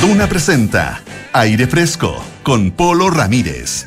[0.00, 1.02] Duna presenta
[1.34, 3.86] Aire Fresco con Polo Ramírez.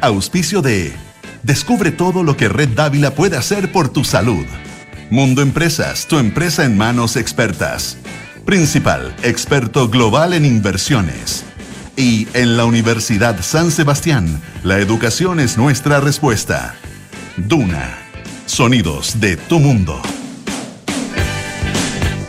[0.00, 0.94] Auspicio de
[1.42, 4.46] Descubre todo lo que Red Dávila puede hacer por tu salud.
[5.10, 7.98] Mundo Empresas, tu empresa en manos expertas.
[8.46, 11.44] Principal, experto global en inversiones.
[11.94, 16.74] Y en la Universidad San Sebastián, la educación es nuestra respuesta.
[17.36, 17.98] Duna,
[18.46, 20.00] sonidos de tu mundo.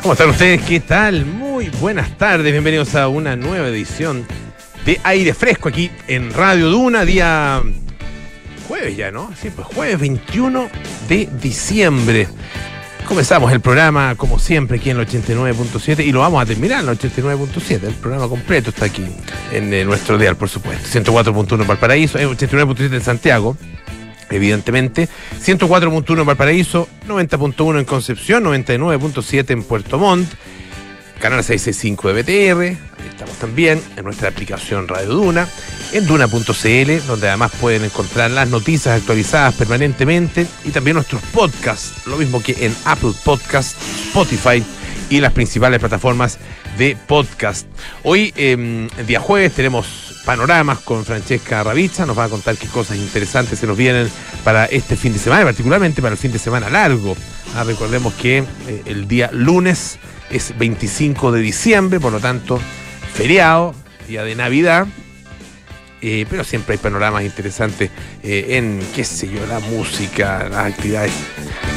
[0.01, 0.61] ¿Cómo están ustedes?
[0.63, 1.25] ¿Qué tal?
[1.61, 4.25] Muy buenas tardes, bienvenidos a una nueva edición
[4.83, 7.61] de Aire Fresco aquí en Radio Duna, día
[8.67, 9.31] jueves ya, ¿no?
[9.39, 10.69] Sí, pues jueves 21
[11.07, 12.27] de diciembre.
[13.05, 16.89] Comenzamos el programa, como siempre, aquí en el 89.7 y lo vamos a terminar en
[16.89, 17.83] el 89.7.
[17.83, 19.05] El programa completo está aquí
[19.51, 20.99] en eh, nuestro dial, por supuesto.
[20.99, 23.55] 104.1 en Valparaíso, eh, 89.7 en Santiago,
[24.31, 25.07] evidentemente.
[25.39, 30.27] 104.1 en Valparaíso, 90.1 en Concepción, 99.7 en Puerto Montt.
[31.21, 35.47] Canal 665 de BTR, ahí estamos también en nuestra aplicación Radio Duna,
[35.93, 42.17] en duna.cl, donde además pueden encontrar las noticias actualizadas permanentemente y también nuestros podcasts, lo
[42.17, 43.75] mismo que en Apple Podcasts,
[44.07, 44.63] Spotify
[45.11, 46.39] y las principales plataformas
[46.79, 47.67] de podcast.
[48.01, 52.97] Hoy, eh, día jueves, tenemos panoramas con Francesca Ravizza, nos va a contar qué cosas
[52.97, 54.09] interesantes se nos vienen
[54.43, 57.15] para este fin de semana, particularmente para el fin de semana largo.
[57.55, 59.99] Ah, recordemos que eh, el día lunes
[60.31, 62.59] es 25 de diciembre, por lo tanto,
[63.13, 63.73] feriado,
[64.07, 64.87] día de Navidad.
[66.03, 67.91] Eh, pero siempre hay panoramas interesantes
[68.23, 71.11] eh, en, qué sé yo, la música, las actividades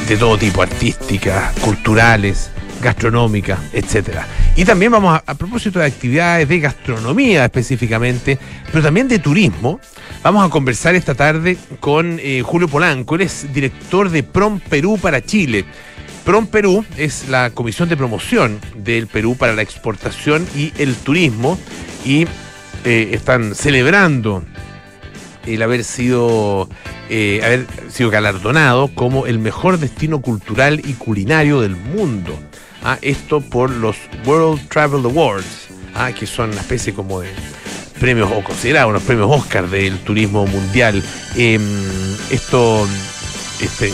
[0.08, 2.50] de todo tipo, artísticas, culturales,
[2.82, 4.26] gastronómicas, etcétera.
[4.56, 8.38] Y también vamos a, a propósito de actividades de gastronomía específicamente,
[8.70, 9.78] pero también de turismo,
[10.22, 14.98] vamos a conversar esta tarde con eh, Julio Polanco, él es director de Prom Perú
[15.00, 15.66] para Chile.
[16.24, 21.58] PROM Perú es la comisión de promoción del Perú para la exportación y el turismo
[22.04, 22.26] y
[22.84, 24.42] eh, están celebrando
[25.46, 26.68] el haber sido,
[27.10, 32.38] eh, haber sido galardonado como el mejor destino cultural y culinario del mundo.
[32.82, 37.28] Ah, esto por los World Travel Awards, ah, que son una especie como de
[38.00, 41.02] premios o considerados unos premios Oscar del turismo mundial.
[41.36, 41.58] Eh,
[42.30, 42.88] esto,
[43.60, 43.92] este,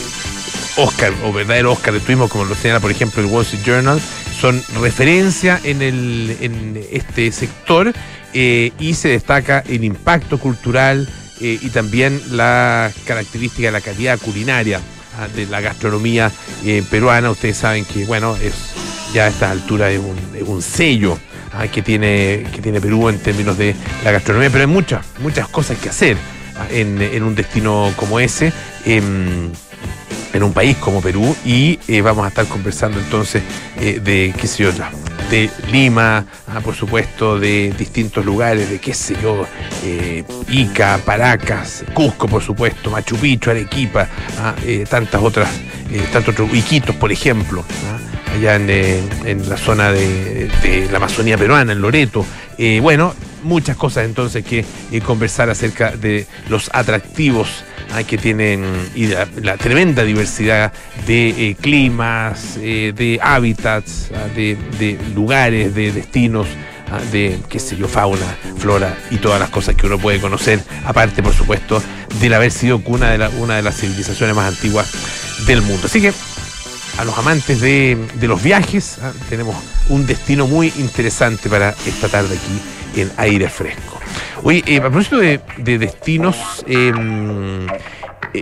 [0.80, 4.00] Oscar o verdadero Oscar de turismo, como lo señala por ejemplo el Wall Street Journal,
[4.41, 7.92] son referencia en, el, en este sector
[8.32, 11.06] eh, y se destaca el impacto cultural
[11.41, 14.80] eh, y también la característica la calidad culinaria
[15.18, 16.32] ah, de la gastronomía
[16.64, 17.30] eh, peruana.
[17.30, 18.54] Ustedes saben que, bueno, es
[19.12, 21.18] ya a estas alturas es un, es un sello
[21.52, 23.74] ah, que, tiene, que tiene Perú en términos de
[24.04, 26.16] la gastronomía, pero hay muchas, muchas cosas que hacer
[26.56, 28.52] ah, en, en un destino como ese.
[30.32, 33.42] En un país como Perú y eh, vamos a estar conversando entonces
[33.80, 34.70] eh, de, qué sé yo,
[35.28, 39.44] de Lima, ah, por supuesto, de distintos lugares, de qué sé yo,
[39.84, 44.08] eh, Ica, Paracas, Cusco, por supuesto, Machu Picchu, Arequipa,
[44.38, 44.54] ah,
[44.88, 45.48] tantas otras,
[46.12, 48.70] tantos otros, Iquitos, por ejemplo, ah, allá en,
[49.24, 52.24] en la zona de, de la Amazonía peruana, en Loreto.
[52.82, 54.64] Bueno, muchas cosas entonces que
[55.00, 58.65] conversar acerca de los atractivos ah, que tienen
[59.43, 60.73] la, tremenda diversidad
[61.06, 66.47] de eh, climas, eh, de hábitats, ah, de, lugares, de destinos,
[66.91, 70.61] ah, de qué sé yo, fauna, flora y todas las cosas que uno puede conocer,
[70.84, 71.83] aparte por supuesto
[72.21, 74.91] del haber sido cuna de una de las civilizaciones más antiguas
[75.47, 75.87] del mundo.
[75.87, 76.12] Así que
[76.99, 79.57] a los amantes de, de los viajes, ah, tenemos
[79.89, 83.90] un destino muy interesante para esta tarde aquí en aire fresco.
[84.43, 86.93] Oye, eh, a propósito de, de destinos eh,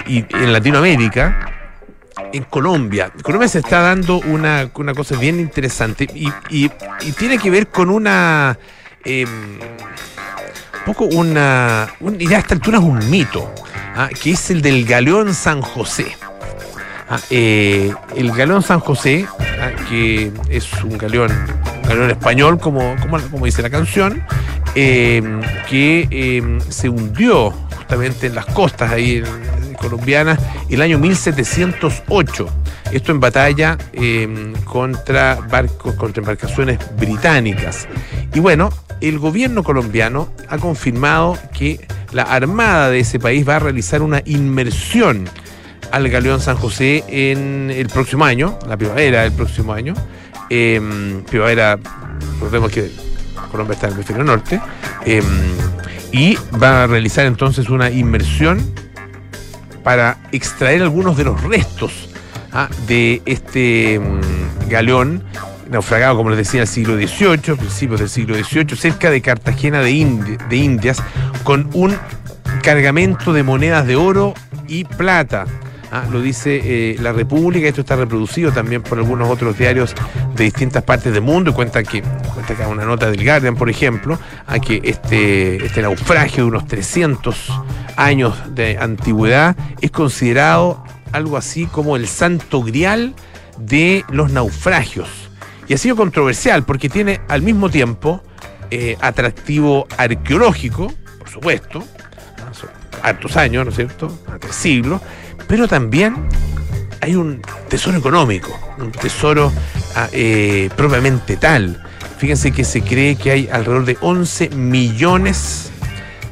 [0.07, 1.51] y en Latinoamérica,
[2.33, 3.11] en Colombia.
[3.23, 6.69] Colombia se está dando una, una cosa bien interesante y,
[7.19, 8.59] tiene que ver con una.
[9.05, 11.89] eh, un poco una.
[12.01, 13.53] un- ya a esta altura es un mito,
[13.97, 16.17] ah, que es el del Galeón San José.
[17.11, 21.31] Ah, eh, el Galeón San José, ah, que es un galeón,
[21.83, 22.95] un galeón español, como,
[23.31, 24.23] como dice la canción,
[24.75, 25.23] eh,
[25.69, 29.23] que eh, se hundió justamente en las costas ahí
[29.79, 30.39] colombianas
[30.69, 32.49] el año 1708.
[32.93, 37.87] Esto en batalla eh, contra barcos, contra embarcaciones británicas.
[38.35, 38.71] Y bueno,
[39.01, 44.23] el gobierno colombiano ha confirmado que la armada de ese país va a realizar una
[44.25, 45.29] inmersión
[45.91, 49.95] al Galeón San José en el próximo año, la primavera del próximo año.
[50.51, 50.81] Eh,
[51.29, 51.79] primavera,
[52.35, 52.91] recordemos que
[53.49, 54.61] Colombia está en el hemisferio norte.
[55.05, 55.23] eh,
[56.13, 58.59] y va a realizar entonces una inmersión
[59.83, 62.09] para extraer algunos de los restos
[62.53, 65.23] ah, de este mm, galeón
[65.71, 69.81] naufragado, como les decía, en el siglo XVIII, principios del siglo XVIII, cerca de Cartagena
[69.81, 71.03] de Indias,
[71.45, 71.95] con un
[72.63, 74.33] cargamento de monedas de oro
[74.67, 75.45] y plata.
[75.91, 79.95] Ah, lo dice eh, La República, esto está reproducido también por algunos otros diarios
[80.35, 83.71] de distintas partes del mundo y cuenta que, cuenta que una nota del Guardian, por
[83.71, 87.53] ejemplo, a que este, este naufragio de unos 300
[87.97, 93.15] años de antigüedad es considerado algo así como el santo grial
[93.59, 95.09] de los naufragios.
[95.69, 98.23] Y ha sido controversial porque tiene al mismo tiempo
[98.71, 101.83] eh, atractivo arqueológico, por supuesto,
[103.03, 104.19] hartos años, ¿no es cierto?
[104.27, 105.01] Hace siglos,
[105.47, 106.17] pero también
[107.01, 109.53] hay un tesoro económico, un tesoro
[109.95, 111.83] ah, eh, propiamente tal.
[112.19, 115.71] Fíjense que se cree que hay alrededor de 11 millones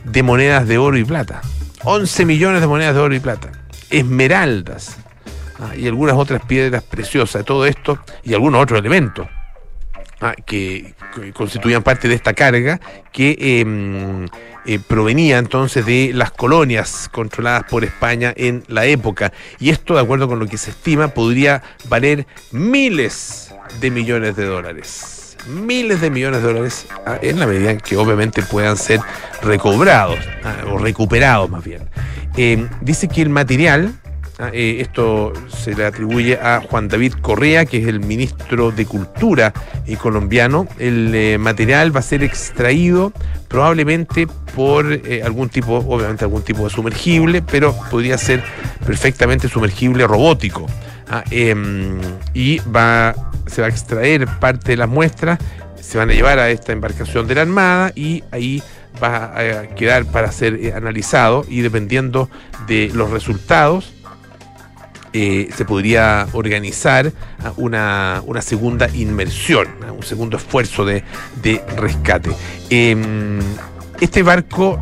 [0.05, 1.41] de monedas de oro y plata.
[1.85, 3.53] 11 millones de monedas de oro y plata.
[3.91, 4.97] Esmeraldas
[5.61, 7.45] ah, y algunas otras piedras preciosas.
[7.45, 9.29] Todo esto y algunos otros elementos
[10.21, 10.95] ah, que,
[11.33, 12.81] constituían parte de esta carga
[13.13, 14.27] que em,
[14.67, 19.33] eh, provenía entonces de las colonias controladas por España en la época.
[19.59, 24.45] Y esto, de acuerdo con lo que se estima, podría valer miles de millones de
[24.45, 25.37] dólares.
[25.47, 29.01] Miles de millones de dólares ah, en la medida en que obviamente puedan ser
[29.43, 31.83] recobrados ah, o recuperados más bien.
[32.37, 33.95] Eh, dice que el material
[34.39, 38.85] Ah, eh, esto se le atribuye a Juan David Correa, que es el ministro de
[38.85, 39.55] Cultura
[39.87, 40.69] y colombiano.
[40.79, 43.15] El eh, material va a ser extraído
[43.49, 48.45] probablemente por eh, algún tipo, obviamente algún tipo de sumergible, pero podría ser
[48.85, 50.67] perfectamente sumergible robótico.
[51.09, 51.99] Ah, em,
[52.35, 53.15] y va,
[53.47, 55.39] se va a extraer parte de las muestras,
[55.81, 58.63] se van a llevar a esta embarcación de la Armada y ahí
[59.03, 62.29] va a quedar para ser analizado y dependiendo
[62.67, 63.96] de los resultados
[65.19, 67.11] eh, se podría organizar
[67.57, 69.67] una, segunda inmersión,
[69.97, 71.03] un segundo esfuerzo de,
[71.75, 72.33] rescate.
[72.69, 73.39] Em,
[73.99, 74.79] este barco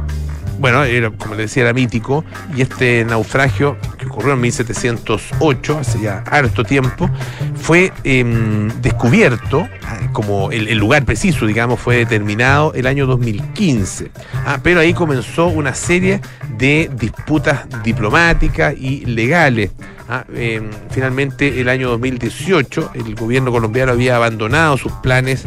[0.59, 2.25] bueno, era, como le decía, era mítico,
[2.57, 7.09] y este naufragio, que ocurrió en 1708, hace ya harto tiempo,
[7.55, 9.69] fue em, descubierto,
[10.13, 14.11] como el, lugar preciso, digamos, fue determinado el año 2015.
[14.47, 16.21] Ah, pero ahí comenzó una serie
[16.57, 19.71] de disputas diplomáticas y legales
[20.07, 25.45] Ah, em, finalmente, el año 2018, el gobierno colombiano había abandonado sus planes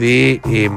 [0.00, 0.76] de, em,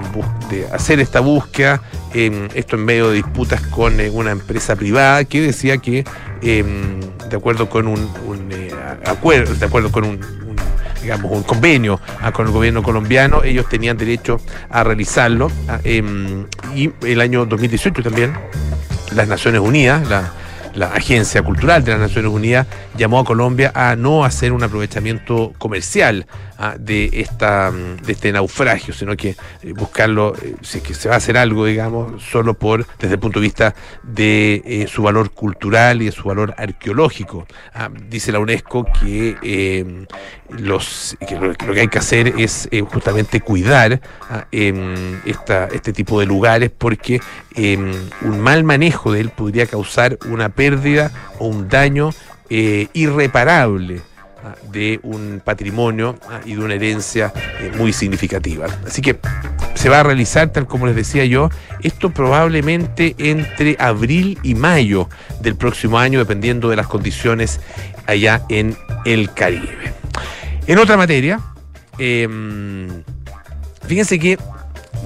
[0.71, 1.81] hacer esta búsqueda,
[2.13, 6.05] em, esto en medio de disputas con eh, una empresa privada que decía que,
[6.41, 8.07] de acuerdo con un,
[8.51, 8.71] eh,
[9.05, 10.19] acuerdo, de acuerdo con un,
[11.01, 14.39] digamos, un convenio ah, con el gobierno colombiano, ellos tenían derecho
[14.69, 15.51] a realizarlo.
[15.67, 18.33] Ah, y el año 2018 también,
[19.15, 20.33] las Naciones Unidas, la
[20.75, 22.67] la Agencia Cultural de las Naciones Unidas
[22.97, 26.25] llamó a Colombia a no hacer un aprovechamiento comercial
[26.57, 31.09] ah, de, esta, de este naufragio, sino que eh, buscarlo, eh, si es que se
[31.09, 35.03] va a hacer algo, digamos, solo por desde el punto de vista de eh, su
[35.03, 37.45] valor cultural y de su valor arqueológico.
[37.73, 40.07] Ah, dice la UNESCO que,
[40.49, 46.25] los, lo, que hay que hacer es justamente cuidar ah, em, esta, este tipo de
[46.25, 47.19] lugares porque
[47.55, 50.62] em, un mal manejo de él podría causar una pérdida
[51.39, 52.11] o un daño
[52.49, 54.01] eh, irreparable
[54.43, 58.67] ah, de un patrimonio ah, y de una herencia eh, muy significativa.
[58.85, 59.17] Así que
[59.73, 61.49] se va a realizar, tal como les decía yo,
[61.81, 65.09] esto probablemente entre abril y mayo
[65.41, 67.59] del próximo año, dependiendo de las condiciones
[68.05, 69.93] allá en el Caribe.
[70.67, 71.39] En otra materia,
[71.97, 73.03] em,
[73.85, 74.37] fíjense que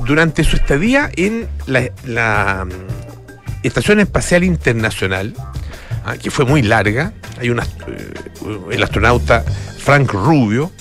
[0.06, 2.68] durante su estadía en la
[3.64, 5.34] Estación Espacial Internacional,
[6.16, 8.12] que fue muy larga, hay una, eh,
[8.72, 9.44] el astronauta
[9.78, 10.72] Frank Rubio,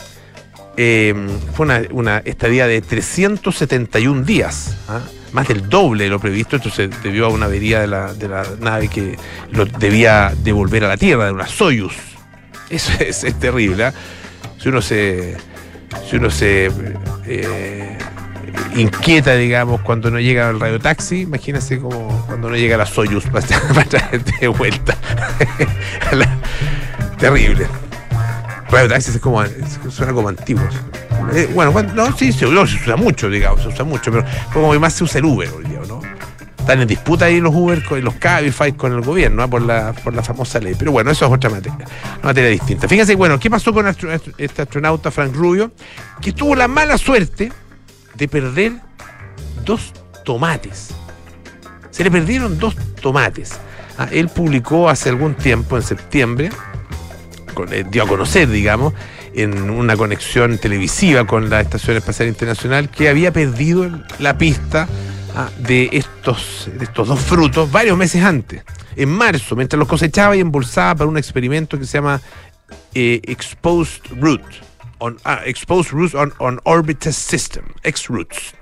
[0.76, 5.00] em, fue una, estadía de 371 días, ah,
[5.32, 8.88] más del doble de lo previsto, esto se debió a una avería de la, nave
[8.88, 9.16] que
[9.50, 11.94] lo debía devolver a la Tierra, de una Soyuz.
[12.70, 13.86] Eso es, terrible.
[13.86, 13.94] ¿ah?
[14.58, 15.36] Si uno se,
[16.08, 16.70] si uno se
[17.26, 17.98] eh,
[18.74, 21.22] inquieta, digamos, cuando no llega el radiotaxi.
[21.22, 23.46] Imagínense como cuando no llega la Soyuz para,
[23.84, 24.96] traerte de vuelta.
[27.18, 27.66] terrible.
[28.70, 29.44] Radiotaxi es como,
[29.90, 30.74] suena como antiguos.
[31.34, 35.04] Eh, bueno, no, sí, se, usa mucho, digamos, se usa mucho, pero como más se
[35.04, 36.00] usa el Uber hoy ¿no?
[36.58, 40.14] Están en disputa ahí los Uber y los Cabify con el gobierno por, la, por
[40.14, 40.74] la famosa ley.
[40.76, 41.86] Pero bueno, eso es otra materia,
[42.18, 42.88] una materia distinta.
[42.88, 45.70] Fíjense, bueno, ¿qué pasó con este astronauta Frank Rubio?
[46.20, 47.52] Que tuvo la mala suerte
[48.16, 48.72] de perder
[49.64, 49.92] dos
[50.24, 50.90] tomates.
[51.90, 53.58] Se le perdieron dos tomates.
[53.98, 56.50] Ah, él publicó hace algún tiempo, en septiembre,
[57.70, 58.92] eh, dio a conocer, digamos,
[59.34, 64.88] en una conexión televisiva con la Estación Espacial Internacional que había perdido la pista
[65.34, 68.62] ah, de, estos, de estos dos frutos varios meses antes,
[68.94, 72.20] en marzo, mientras los cosechaba y embolsaba para un experimento que se llama
[72.94, 74.42] eh, Exposed Root.
[74.98, 76.60] On, ah, Exposed Roots on, on
[77.12, 78.54] System, X-Roots,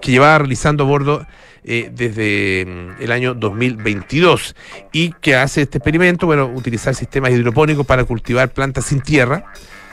[0.00, 1.26] que llevaba realizando a bordo
[1.66, 4.54] eh, desde mm, el año 2022
[4.92, 9.46] y que hace este experimento, bueno, utilizar sistemas hidropónicos para cultivar plantas sin tierra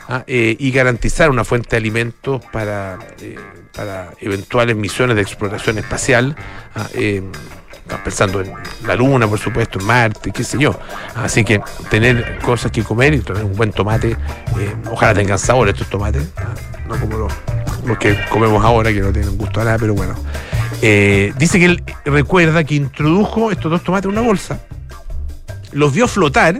[0.06, 0.22] ¿ah?
[0.26, 3.36] eh, y garantizar una fuente de alimentos para, eh,
[3.74, 6.36] para eventuales misiones de exploración espacial.
[6.74, 6.88] ¿ah?
[7.98, 8.52] Pensando en
[8.86, 10.78] la luna, por supuesto, en Marte, qué sé yo.
[11.14, 14.16] Así que tener cosas que comer y tener un buen tomate,
[14.90, 16.54] ojalá tengan sabor estos tomates, ¿ah?
[16.88, 17.32] no como los,
[17.84, 20.14] los, que comemos ahora, que no tienen gusto a nada, pero bueno.
[20.80, 24.60] Eh, dice que él recuerda que introdujo estos dos tomates en una bolsa,
[25.72, 26.58] los vio flotar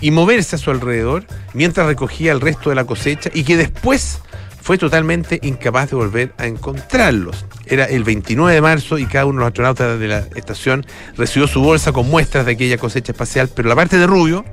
[0.00, 1.24] y moverse a su alrededor
[1.54, 4.20] mientras recogía el resto de la cosecha y que después
[4.62, 7.44] fue totalmente incapaz de volver a encontrarlos.
[7.66, 11.48] Era el 29 de marzo y cada uno de los astronautas de la estación recibió
[11.48, 14.44] su bolsa con muestras de aquella cosecha espacial, pero la parte de Rubio,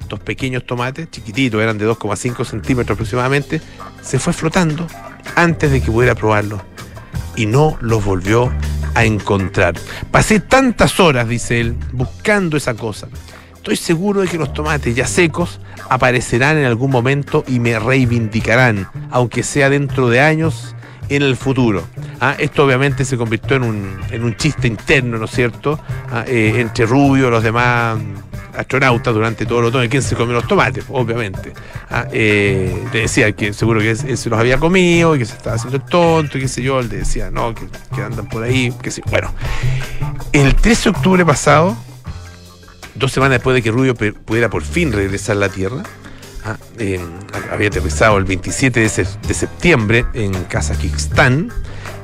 [0.00, 3.60] estos pequeños tomates, chiquititos, eran de 2,5 centímetros aproximadamente,
[4.02, 4.86] se fue flotando
[5.36, 6.60] antes de que pudiera probarlos
[7.36, 8.52] y no los volvió
[8.94, 9.74] a encontrar.
[10.10, 13.08] Pasé tantas horas, dice él, buscando esa cosa.
[13.62, 18.88] Estoy seguro de que los tomates ya secos aparecerán en algún momento y me reivindicarán,
[19.08, 20.74] aunque sea dentro de años
[21.08, 21.84] en el futuro.
[22.20, 25.78] Ah, esto obviamente se convirtió en un, en un chiste interno, ¿no es cierto?,
[26.10, 28.00] ah, eh, entre Rubio, los demás
[28.56, 29.88] astronautas durante todo el otoño.
[29.88, 30.84] ¿Quién se comió los tomates?
[30.88, 31.52] Obviamente.
[31.88, 35.36] Ah, eh, le decía que seguro que él se los había comido y que se
[35.36, 36.80] estaba haciendo tonto y qué sé yo.
[36.80, 37.68] Él decía, no, que,
[38.02, 39.02] andan por ahí, que sí.
[39.08, 39.32] Bueno,
[40.32, 41.76] el 13 de octubre pasado,
[42.94, 45.82] dos semanas después de que Rubio pudiera por fin regresar a la Tierra,
[46.44, 46.56] ah,
[47.50, 51.50] había aterrizado el 27 de, de septiembre en Kazajistán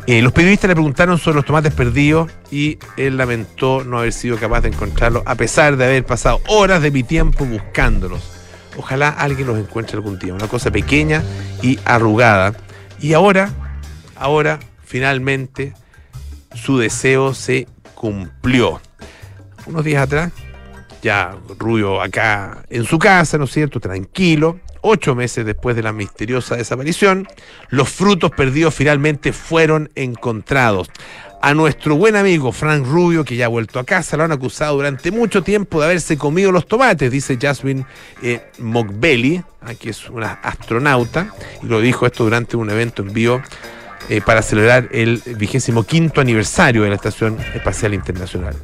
[0.08, 4.38] eh, los periodistas le preguntaron sobre los tomates perdidos y él lamentó no haber sido
[4.38, 8.22] capaz de encontrarlos a pesar de haber pasado horas de mi tiempo buscándolos.
[8.78, 10.32] Ojalá alguien los encuentre algún día.
[10.32, 11.22] Una cosa pequeña
[11.60, 12.54] y arrugada.
[13.02, 13.50] Y ahora,
[14.16, 15.74] ahora, finalmente,
[16.54, 18.80] su deseo se cumplió.
[19.66, 20.32] Unos días atrás,
[21.02, 23.80] ya Rubio acá en su casa, ¿no es cierto?
[23.80, 27.26] Tranquilo, ocho meses después de la misteriosa desaparición,
[27.68, 30.90] los frutos perdidos finalmente fueron encontrados.
[31.40, 34.74] A nuestro buen amigo Frank Rubio, que ya ha vuelto a casa, lo han acusado
[34.74, 37.86] durante mucho tiempo de haberse comido los tomates, dice Jasmine
[38.22, 39.42] eh, Mogbelli,
[39.78, 43.40] que es una astronauta, y lo dijo esto durante un evento en vivo
[44.08, 48.56] eh, para celebrar el vigésimo quinto aniversario de la Estación Espacial Internacional.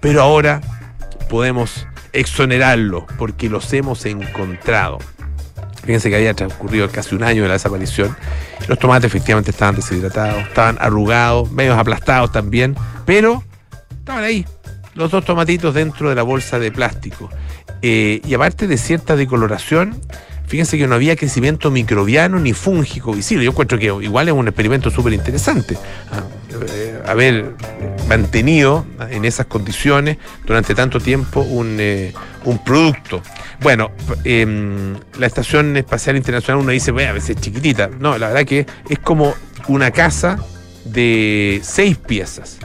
[0.00, 0.60] Pero ahora
[1.28, 4.98] podemos exonerarlo porque los hemos encontrado.
[5.84, 8.16] Fíjense que había transcurrido casi un año de la desaparición.
[8.66, 13.42] Los tomates efectivamente estaban deshidratados, estaban arrugados, medios aplastados también, pero
[13.90, 14.44] estaban ahí,
[14.94, 17.30] los dos tomatitos dentro de la bolsa de plástico.
[17.80, 19.98] Eh, y aparte de cierta decoloración,
[20.48, 23.44] fíjense que no había crecimiento microbiano ni fúngico visible.
[23.44, 25.76] Yo encuentro que igual es un experimento súper interesante.
[26.10, 26.24] Ah,
[26.72, 27.54] eh, haber
[28.08, 32.12] mantenido en esas condiciones durante tanto tiempo un, eh,
[32.64, 33.22] producto.
[33.60, 33.90] Bueno,
[34.24, 37.90] em, la Estación Espacial Internacional uno dice, bueno, a veces es chiquitita.
[38.00, 39.34] No, la verdad que es como
[39.68, 40.38] una casa
[40.86, 42.58] de seis piezas.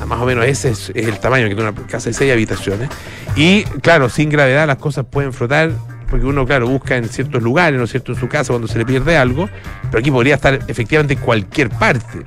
[0.00, 2.88] Ah, más o menos ese es, el tamaño que tiene una casa de seis habitaciones.
[3.36, 5.70] Y claro, sin gravedad las cosas pueden flotar
[6.08, 8.78] porque uno, claro, busca en ciertos lugares, ¿no es cierto?, en su casa cuando se
[8.78, 9.48] le pierde algo,
[9.90, 12.24] pero aquí podría estar efectivamente en cualquier parte.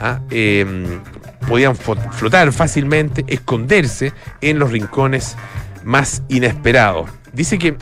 [0.00, 0.20] ¿ah?
[0.30, 1.00] Em,
[1.48, 5.36] podían flotar fácilmente, esconderse en los rincones
[5.84, 7.10] más inesperados.
[7.32, 7.76] Dice que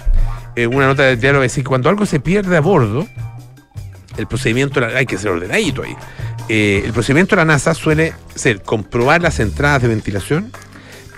[0.56, 3.06] eh, una nota del diario dice que cuando algo se pierde a bordo,
[4.16, 5.96] el procedimiento, hay que ser ordenadito ahí.
[6.48, 10.52] Eh, el procedimiento de la NASA suele ser comprobar las entradas de ventilación,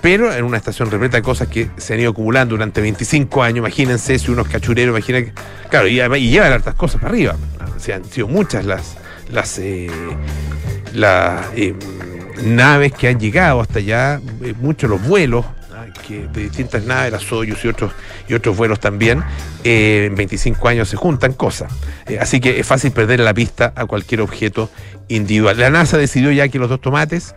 [0.05, 3.61] pero en una estación repleta de cosas que se han ido acumulando durante 25 años,
[3.61, 5.33] imagínense si unos cachureros, imaginen,
[5.71, 7.37] claro, y, llevan hartas cosas para arriba.
[7.59, 8.99] O han sido muchas las,
[9.31, 9.89] las, eh,
[10.93, 11.47] las
[12.45, 14.21] naves que han llegado hasta allá,
[14.61, 15.47] muchos los vuelos
[16.11, 17.93] de distintas naves, las Soyuz y otros,
[18.29, 19.25] y otros vuelos también,
[19.65, 21.73] eh, en 25 años se juntan cosas.
[22.09, 24.69] Eh, así que es fácil perder la pista a cualquier objeto
[25.09, 25.59] individual.
[25.59, 27.37] La NASA decidió ya que los dos tomates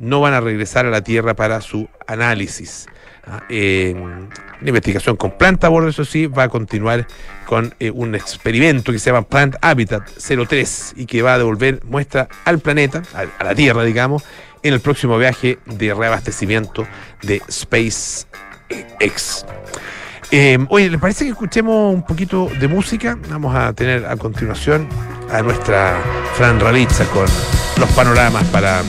[0.00, 2.86] no van a regresar a la Tierra para su análisis.
[3.28, 3.94] Ah, eh,
[4.60, 7.08] la investigación con planta a bordo, eso sí, va a continuar
[7.44, 11.80] con eh, un experimento que se llama Plant Habitat 03 y que va a devolver
[11.84, 14.22] muestra al planeta, a, la Tierra, digamos,
[14.62, 16.86] en el próximo viaje de reabastecimiento
[17.22, 18.26] de SpaceX.
[20.30, 23.18] Em, oye, ¿les parece que escuchemos un poquito de música?
[23.28, 24.88] Vamos a tener a continuación
[25.30, 26.00] a nuestra
[26.34, 27.26] Fran Ravizza con
[27.78, 28.82] los panoramas para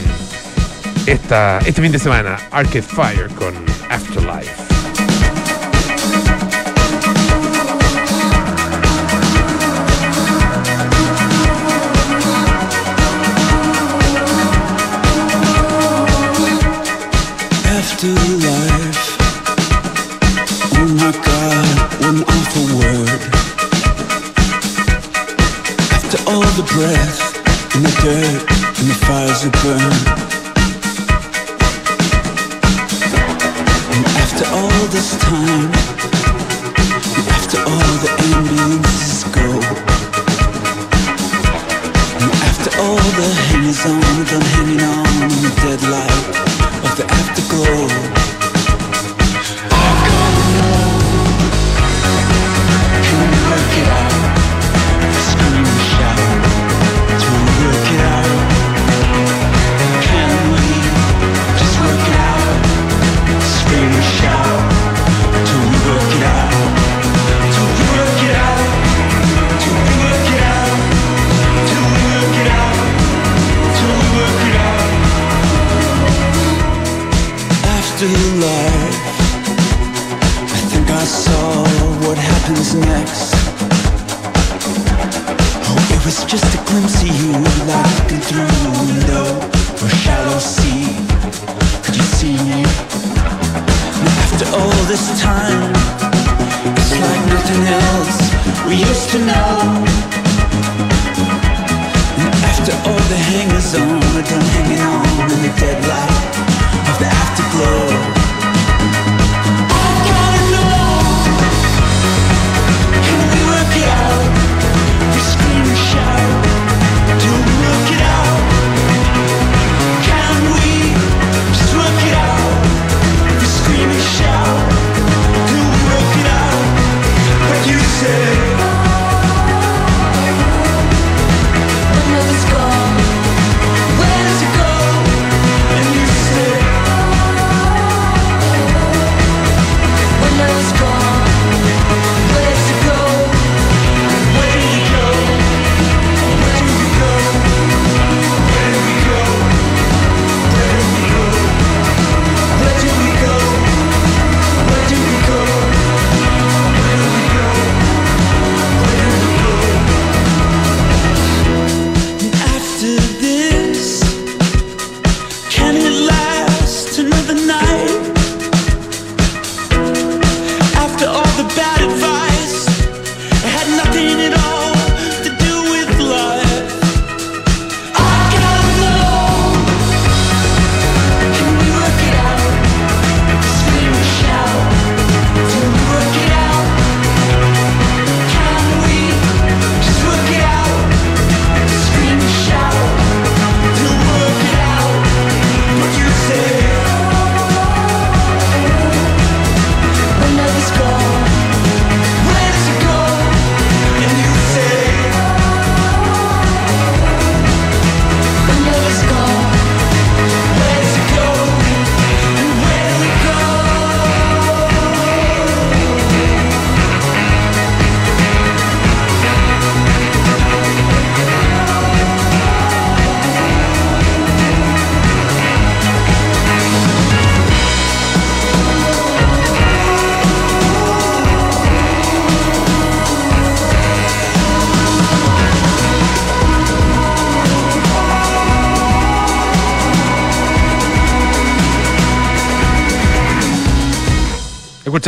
[1.12, 3.54] esta, este fin de semana, Arcade Fire con
[3.88, 4.67] Afterlife.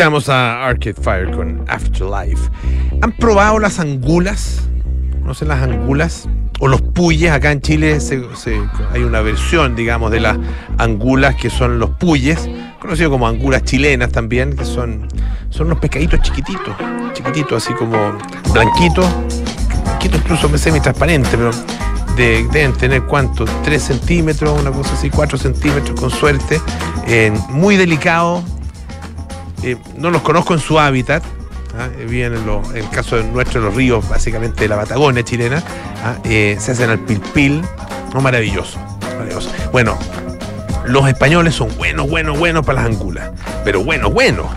[0.00, 2.48] Escuchamos a Arcade Fire con Afterlife.
[3.02, 4.62] ¿Han probado las angulas?
[5.20, 6.26] ¿Conocen las angulas?
[6.58, 7.30] O los puyes.
[7.30, 7.98] Acá en Chile
[8.94, 10.38] hay una versión, digamos, de las
[10.78, 12.48] angulas que son los puyes,
[12.80, 15.06] conocidos como angulas chilenas también, que son,
[15.50, 16.74] son unos pescaditos chiquititos,
[17.12, 18.16] chiquititos, así como
[18.54, 19.06] blanquitos,
[19.84, 21.50] blanquitos incluso semi-transparentes, pero
[22.16, 26.58] deben tener cuánto, 3 centímetros, una cosa así, 4 centímetros con suerte,
[27.50, 28.42] muy delicado,
[29.62, 31.22] eh, no los conozco en su hábitat.
[31.78, 31.88] ¿ah?
[31.98, 35.62] Eh, viven en, el caso de nuestro, en los ríos, básicamente de la Patagonia chilena.
[36.04, 36.16] ¿ah?
[36.24, 37.62] Eh, se hacen al pilpil.
[38.14, 38.78] No, maravilloso,
[39.16, 39.50] maravilloso.
[39.72, 39.98] Bueno,
[40.86, 43.30] los españoles son buenos, buenos, buenos para las angulas.
[43.64, 44.48] Pero bueno, bueno.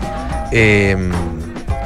[0.50, 1.10] Em,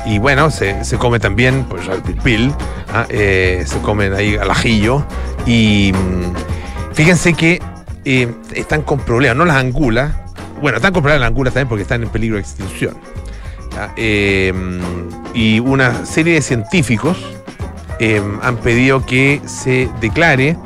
[0.06, 2.54] y bueno, se, se, come también, pues al pilpil,
[2.94, 3.06] ¿ah?
[3.08, 5.04] se comen ahí al ajillo.
[5.44, 7.60] Y mm, fíjense que
[8.54, 10.12] están con problemas, no las angulas,
[10.60, 12.96] bueno, están problemas las angulas también porque están en peligro de extinción.
[13.96, 14.52] Eh,
[15.34, 17.16] y una serie de científicos
[18.00, 20.56] eh, han pedido que se declare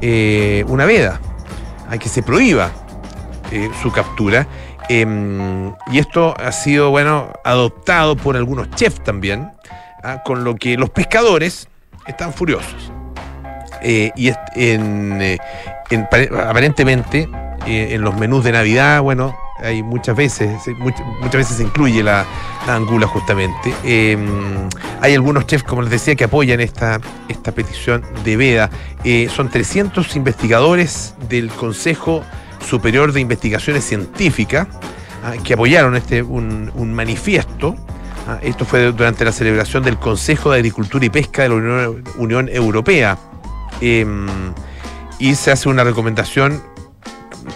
[0.00, 1.20] eh, una veda,
[1.88, 2.70] a que se prohíba
[3.82, 4.46] su captura.
[4.90, 9.50] Y esto ha sido, bueno, adoptado por algunos chefs también,
[10.02, 11.68] ah, con lo que los pescadores
[12.06, 12.92] están furiosos.
[13.82, 15.38] Y en,
[15.90, 16.08] en
[16.38, 17.28] aparentemente
[17.68, 22.24] en los menús de Navidad, bueno, hay muchas veces, muchas veces se incluye la,
[22.66, 23.74] la angula justamente.
[23.84, 24.16] Eh,
[25.00, 28.70] hay algunos chefs, como les decía, que apoyan esta, esta petición de veda.
[29.04, 32.24] Eh, son 300 investigadores del Consejo
[32.66, 34.66] Superior de Investigaciones Científicas
[35.24, 37.76] ah, que apoyaron este, un, manifiesto.
[38.26, 42.04] Ah, esto fue durante la celebración del Consejo de Agricultura y Pesca de la Unión,
[42.16, 43.18] Unión Europea.
[43.80, 44.26] Em,
[45.18, 46.62] y se hace una recomendación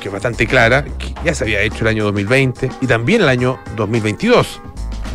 [0.03, 0.85] que es bastante clara,
[1.25, 4.61] ya se había hecho el año 2020 y también el año 2022.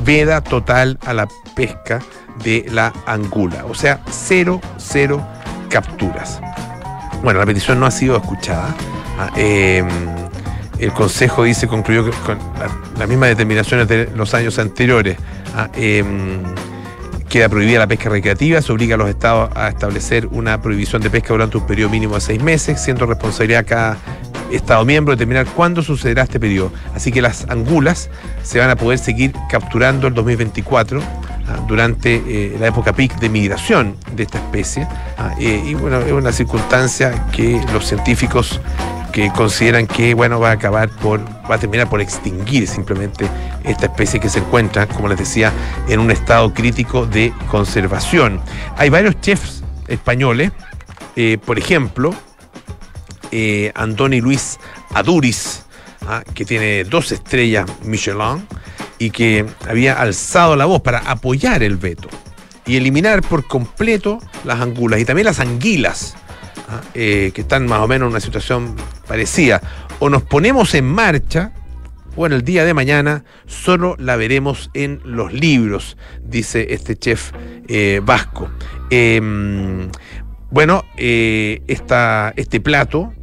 [0.06, 2.00] Veda total a la pesca
[2.44, 5.22] de la angula, o sea, cero, cero
[5.70, 6.40] capturas.
[7.22, 8.74] Bueno, la petición no ha sido escuchada.
[9.20, 9.88] Ah, em,
[10.80, 12.70] el Consejo dice, concluyó que con la-
[13.00, 15.18] las mismas determinaciones de los años anteriores.
[15.56, 16.44] ah, em,
[17.28, 21.10] Queda prohibida la pesca recreativa, se obliga a los estados a establecer una prohibición de
[21.10, 23.98] pesca durante un periodo mínimo de seis meses, siendo responsabilidad cada
[24.52, 26.72] estado miembro determinar cuándo sucederá este periodo.
[26.96, 28.10] Así que las angulas
[28.44, 33.30] se van a poder seguir capturando el 2024 ah, durante eh, la época peak de
[33.30, 34.88] migración de esta especie.
[35.18, 38.62] Ah, eh, y bueno, es una circunstancia que los científicos
[39.12, 43.28] que consideran que bueno va a acabar por va a terminar por extinguir simplemente
[43.64, 45.52] esta especie que se encuentra como les decía
[45.88, 48.40] en un estado crítico de conservación
[48.78, 50.52] hay varios chefs españoles
[51.16, 52.14] eh, por ejemplo
[53.32, 54.60] eh, Andoni Luis
[54.94, 55.64] Aduriz
[56.08, 58.48] ah, que tiene dos estrellas Michelin
[59.00, 62.10] y que había alzado la voz para apoyar el veto
[62.68, 66.16] y eliminar por completo las angulas y también las anguilas
[66.68, 68.76] ah, eh, que están más o menos en una situación
[69.08, 69.62] parecida.
[70.00, 71.54] O nos ponemos en marcha,
[72.16, 77.32] o en el día de mañana solo la veremos en los libros, dice este chef
[77.68, 78.50] eh, vasco.
[78.90, 79.90] Em,
[80.50, 83.14] bueno, eh, este plato,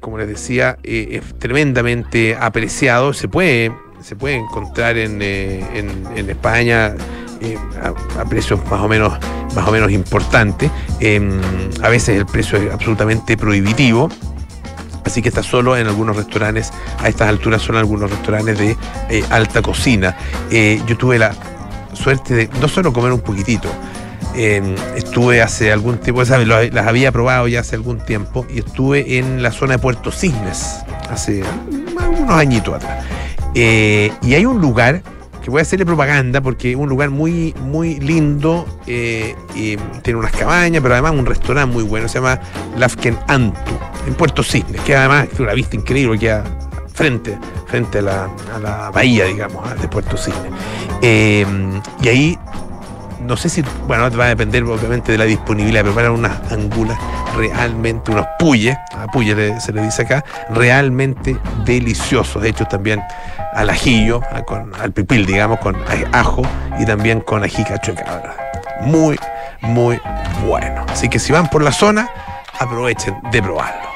[0.00, 3.12] como les decía, eh, es tremendamente apreciado.
[3.12, 6.94] Se puede, se puede encontrar en, eh, en- España
[7.40, 9.12] eh, a, a precios más o menos,
[9.54, 10.70] más o menos importantes.
[11.00, 11.40] Em,
[11.82, 14.08] a veces el precio es absolutamente prohibitivo.
[15.04, 18.76] Así que está solo en algunos restaurantes, a estas alturas son algunos restaurantes de
[19.30, 20.14] alta cocina.
[20.86, 21.34] Yo tuve la
[21.94, 23.68] suerte de no solo comer un poquitito,
[24.34, 29.42] eh, estuve hace algún tiempo, las había probado ya hace algún tiempo y estuve en
[29.42, 33.04] la zona de Puerto Cisnes hace unos añitos atrás.
[33.54, 35.02] Eh, y hay un lugar
[35.42, 39.34] que voy a hacerle propaganda porque es un lugar muy, muy lindo, eh,
[40.02, 42.40] tiene unas cabañas, pero además un restaurante muy bueno, se llama
[42.76, 43.72] Lafken Antu,
[44.06, 46.44] en Puerto Cisnes, que además tiene una vista increíble, queda
[46.92, 50.52] frente, frente a la, bahía, digamos, ah, de Puerto Cisnes.
[51.02, 51.46] Eh,
[52.02, 52.38] y ahí
[53.20, 56.98] no sé si, bueno, va a depender obviamente de la disponibilidad, pero para unas angulas
[57.36, 63.02] realmente, unos puyes, a puyes se le dice acá, realmente deliciosos, hechos también
[63.54, 66.42] al ajillo, a- con, al pipil, digamos, con aj- ajo
[66.78, 68.34] y también con ají cacho de cabra.
[68.82, 69.18] Muy,
[69.60, 70.00] muy
[70.46, 70.84] bueno.
[70.88, 72.08] Así que si van por la zona,
[72.58, 73.90] aprovechen de probarlo.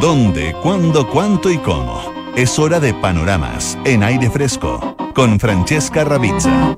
[0.00, 2.13] ¿Dónde, cuándo, cuánto y cómo?
[2.36, 6.76] Es hora de panoramas en aire fresco con Francesca Ravizza.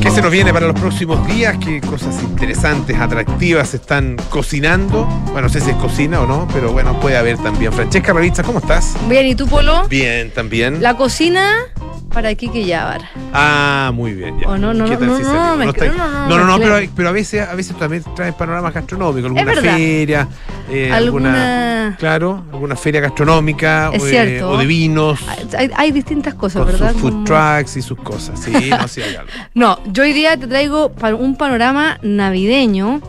[0.00, 1.58] ¿Qué se nos viene para los próximos días?
[1.58, 5.06] ¿Qué cosas interesantes, atractivas se están cocinando?
[5.32, 7.72] Bueno, no sé si es cocina o no, pero bueno, puede haber también.
[7.72, 8.94] Francesca Ravizza, ¿cómo estás?
[9.08, 9.88] Bien, ¿y tú, Polo?
[9.88, 10.80] Bien, también.
[10.80, 11.66] La cocina
[12.12, 13.02] para Kike Yavar.
[13.32, 14.38] Ah, muy bien.
[14.40, 14.48] Ya.
[14.48, 15.28] Oh, no, no, ¿Qué no, no, si no,
[15.70, 15.96] está- no,
[16.28, 19.54] no, no, no, no, me pero, a veces a veces también traes panoramas gastronómicos, alguna
[19.60, 20.28] feria,
[20.70, 25.20] eh, Alguna- claro, alguna feria gastronómica o, eh, o de vinos,
[25.56, 26.92] Hay, hay distintas cosas, con ¿verdad?
[26.92, 28.38] sus food Como- trucks y sus cosas.
[28.40, 29.30] Sí, no, sí hay algo.
[29.54, 33.00] No, yo hoy día te traigo un panorama navideño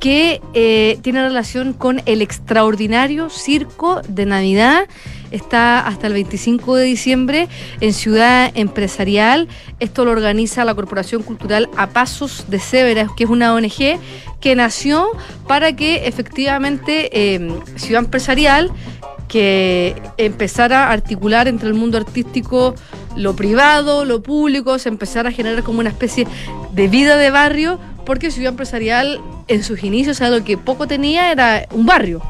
[0.00, 4.86] que eh, tiene relación con el extraordinario circo de Navidad.
[5.32, 7.48] Está hasta el 25 de diciembre
[7.80, 9.48] en Ciudad Empresarial.
[9.80, 13.98] Esto lo organiza la Corporación Cultural A Pasos de Severas, que es una ONG
[14.40, 15.08] que nació
[15.48, 18.70] para que efectivamente eh, Ciudad Empresarial
[19.32, 22.74] que empezara a articular entre el mundo artístico
[23.16, 26.26] lo privado, lo público, se empezara a generar como una especie
[26.72, 30.86] de vida de barrio, porque Ciudad Empresarial en sus inicios, o sea, lo que poco
[30.86, 32.22] tenía era un barrio.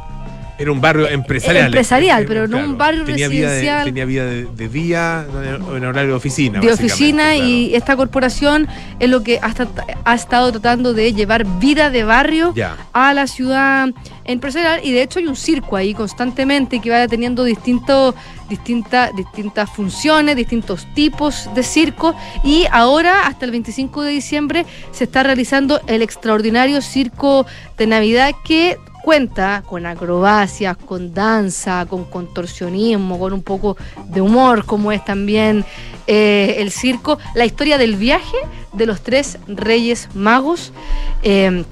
[0.62, 1.66] Era un barrio empresarial.
[1.66, 3.78] Empresarial, Eh, pero no un barrio tenía Vida residencial.
[3.80, 5.26] de, tenía vida de, de día
[5.76, 6.60] en horario de oficina.
[6.60, 8.68] de oficina y esta corporación
[9.00, 9.66] es lo que hasta
[10.04, 12.76] ha estado tratando de llevar vida de barrio Ya.
[12.92, 13.88] a la ciudad
[14.24, 18.14] empresarial y de hecho hay un circo ahí constantemente que va teniendo distintos
[18.48, 25.04] distintas distintas funciones, distintos tipos de circo y ahora hasta el 25 de diciembre se
[25.04, 27.46] está realizando el extraordinario circo
[27.78, 33.76] de Navidad que cuenta con acrobacias, con danza, con contorsionismo, con un poco
[34.08, 35.64] de humor, como es también
[36.06, 38.36] eh, el circo, la historia del viaje
[38.72, 40.72] de los tres reyes magos.
[41.22, 41.64] eh,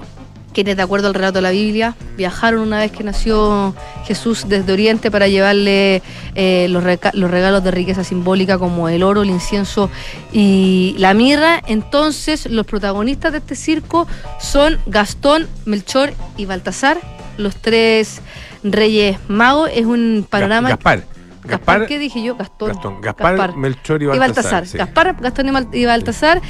[0.53, 3.73] quienes de acuerdo al relato de la Biblia viajaron una vez que nació
[4.05, 6.01] Jesús desde Oriente para llevarle
[6.35, 9.89] eh, los, los regalos de riqueza simbólica como el oro, el incienso
[10.33, 11.61] y la mirra.
[11.67, 14.07] Entonces los protagonistas de este circo
[14.39, 16.99] son Gastón, Melchor y Baltasar,
[17.41, 18.21] los tres
[18.63, 19.69] reyes magos.
[19.73, 20.69] Es un panorama...
[20.69, 21.03] Gaspar.
[21.43, 22.35] Gaspar, ¿qué dije yo?
[22.35, 22.69] Gastón.
[22.69, 23.01] Gastón.
[23.01, 24.35] Gaspar, Melchor y y Baltasar.
[24.35, 24.67] Baltasar.
[24.67, 24.77] sí.
[24.77, 26.41] Gaspar, Gastón y, y Baltasar.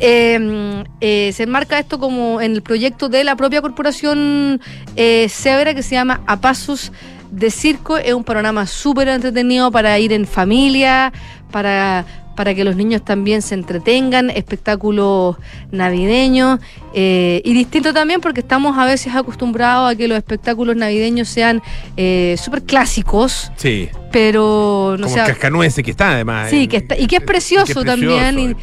[0.00, 4.60] Eh, eh, se enmarca esto como en el proyecto de la propia corporación
[4.94, 6.92] eh, Sebra que se llama A Pasos
[7.30, 7.96] de Circo.
[7.96, 11.12] Es un panorama súper entretenido para ir en familia,
[11.50, 12.04] para,
[12.38, 15.34] para que los niños también se entretengan, espectáculos
[15.72, 16.60] navideños
[16.94, 21.60] eh, y distinto también porque estamos a veces acostumbrados a que los espectáculos navideños sean
[21.96, 23.88] eh, súper clásicos, Sí.
[24.12, 26.48] pero no como el cascanueces que está además.
[26.48, 28.54] Sí, en- que está- y que es que precioso también, y-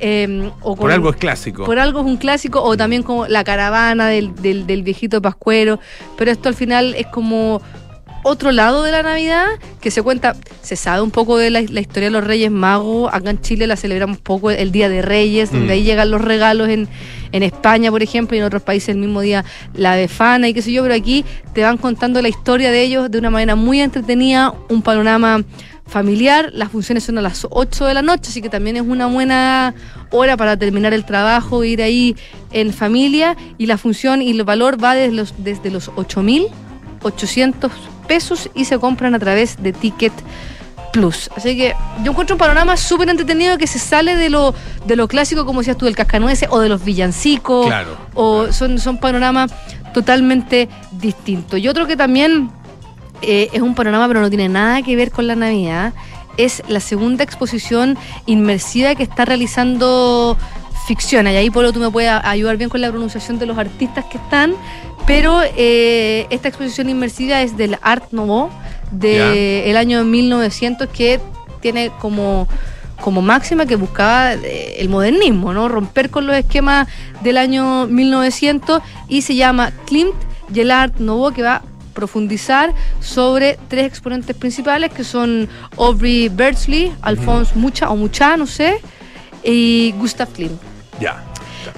[0.00, 1.64] eh, o por algo es clásico.
[1.66, 5.78] por algo es un clásico, o también como la caravana del, del, del viejito pascuero,
[6.16, 7.60] pero esto al final es como
[8.22, 9.46] otro lado de la Navidad
[9.80, 13.10] que se cuenta, se sabe un poco de la, la historia de los Reyes Magos,
[13.12, 15.70] acá en Chile la celebramos poco el Día de Reyes, donde Mm.
[15.70, 16.88] ahí llegan los regalos en,
[17.32, 20.62] en España, por ejemplo, y en otros países el mismo día la befana y qué
[20.62, 23.80] sé yo, pero aquí te van contando la historia de ellos de una manera muy
[23.80, 25.42] entretenida, un panorama
[25.86, 29.06] familiar, las funciones son a las 8 de la noche, así que también es una
[29.06, 29.74] buena
[30.10, 32.14] hora para terminar el trabajo, ir ahí
[32.52, 33.36] en familia.
[33.56, 37.70] Y la función y el valor va desde los, desde los 8.800
[38.08, 40.12] pesos y se compran a través de Ticket
[40.92, 41.30] Plus.
[41.36, 44.54] Así que yo encuentro un panorama súper entretenido que se sale de lo,
[44.86, 47.66] de lo clásico, como decías tú, del cascanueces o de los villancicos.
[47.66, 48.52] Claro, O claro.
[48.52, 49.52] son, son panoramas
[49.94, 51.60] totalmente distintos.
[51.60, 52.50] Y otro que también
[53.22, 55.92] eh, es un panorama, pero no tiene nada que ver con la Navidad,
[56.36, 60.36] es la segunda exposición inmersiva que está realizando
[60.88, 61.26] ficción.
[61.26, 64.16] Y ahí, Polo, tú me puedes ayudar bien con la pronunciación de los artistas que
[64.16, 64.54] están.
[65.06, 68.50] Pero eh, esta exposición inmersiva es del Art Nouveau
[68.90, 71.20] del año 1900 que
[71.60, 72.48] tiene como
[73.02, 75.68] como máxima que buscaba eh, el modernismo, ¿no?
[75.68, 76.88] Romper con los esquemas
[77.22, 80.16] del año 1900 y se llama Klimt
[80.52, 81.62] y el Art Nouveau que va a
[81.94, 88.80] profundizar sobre tres exponentes principales que son Aubrey Beardsley, Alphonse Mucha o Mucha, no sé,
[89.44, 90.60] y Gustav Klimt.
[91.00, 91.22] Ya.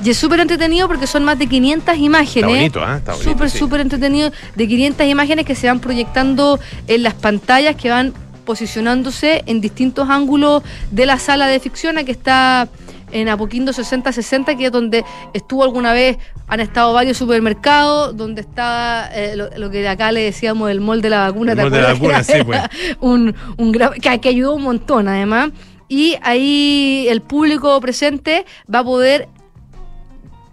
[0.05, 2.67] Y es súper entretenido porque son más de 500 imágenes.
[2.67, 2.97] Está bonito.
[2.97, 3.59] Está bonito, Súper, sí.
[3.59, 4.31] súper entretenido.
[4.55, 8.13] De 500 imágenes que se van proyectando en las pantallas que van
[8.45, 12.69] posicionándose en distintos ángulos de la sala de ficción, que está
[13.13, 16.17] en Apoquindo 6060, que es donde estuvo alguna vez,
[16.49, 21.03] han estado varios supermercados, donde está eh, lo, lo que acá le decíamos el mall
[21.03, 21.53] de la vacuna.
[21.53, 22.61] El ¿te mall de la vacuna, sí, pues.
[23.01, 25.51] un, un que, que ayudó un montón además.
[25.91, 29.29] Y ahí el público presente va a poder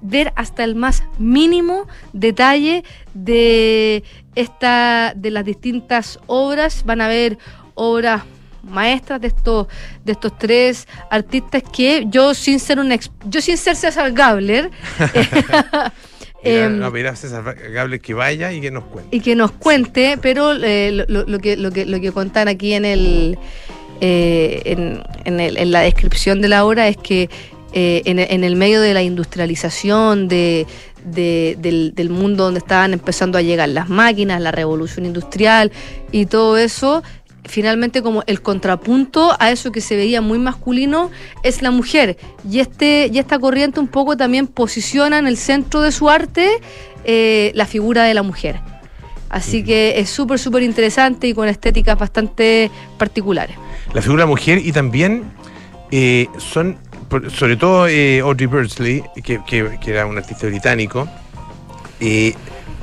[0.01, 4.03] ver hasta el más mínimo detalle de
[4.35, 7.37] esta de las distintas obras van a ver
[7.75, 8.23] obras
[8.63, 9.67] maestras de estos
[10.05, 14.69] de estos tres artistas que yo sin ser un ex- yo sin ser César Gabler
[16.43, 19.15] Mira, em, no, mira César Gable que vaya y que nos cuente.
[19.15, 22.85] y que nos cuente, pero eh, lo que, lo, que, lo que contan aquí en,
[22.85, 23.37] el,
[24.01, 27.29] eh, en, en el- en la descripción de la obra es que
[27.73, 30.65] eh, en, en el medio de la industrialización, de,
[31.05, 35.71] de- del, del mundo donde estaban empezando a llegar las máquinas, la revolución industrial
[36.11, 37.03] y todo eso,
[37.43, 41.11] finalmente como el contrapunto a eso que se veía muy masculino
[41.43, 42.17] es la mujer.
[42.49, 46.49] Y este y esta corriente un poco también posiciona en el centro de su arte
[47.03, 48.59] eh, la figura de la mujer.
[49.29, 53.57] Así que es súper súper interesante y con estéticas bastante particulares
[53.93, 55.23] La figura mujer y también
[55.91, 56.77] eh, son,
[57.33, 61.07] sobre todo eh, Audrey Beardsley, que, que- era un artista británico,
[61.99, 62.33] eh,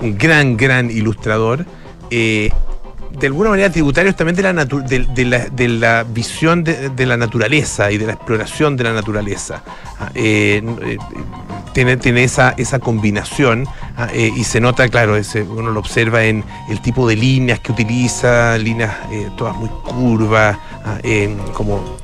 [0.00, 1.64] un gran, gran ilustrador,
[2.10, 7.16] de alguna manera tributarios también de la, de, de la, de la visión de, la
[7.16, 9.62] naturaleza y de la exploración de la naturaleza.
[10.00, 10.10] Ah,
[11.74, 13.66] tiene, tiene esa, esa combinación
[13.98, 17.60] ah, eh, y se nota, claro, ese, uno lo observa en el tipo de líneas
[17.60, 21.84] que utiliza, líneas eh, todas muy curvas, ah, eh, como,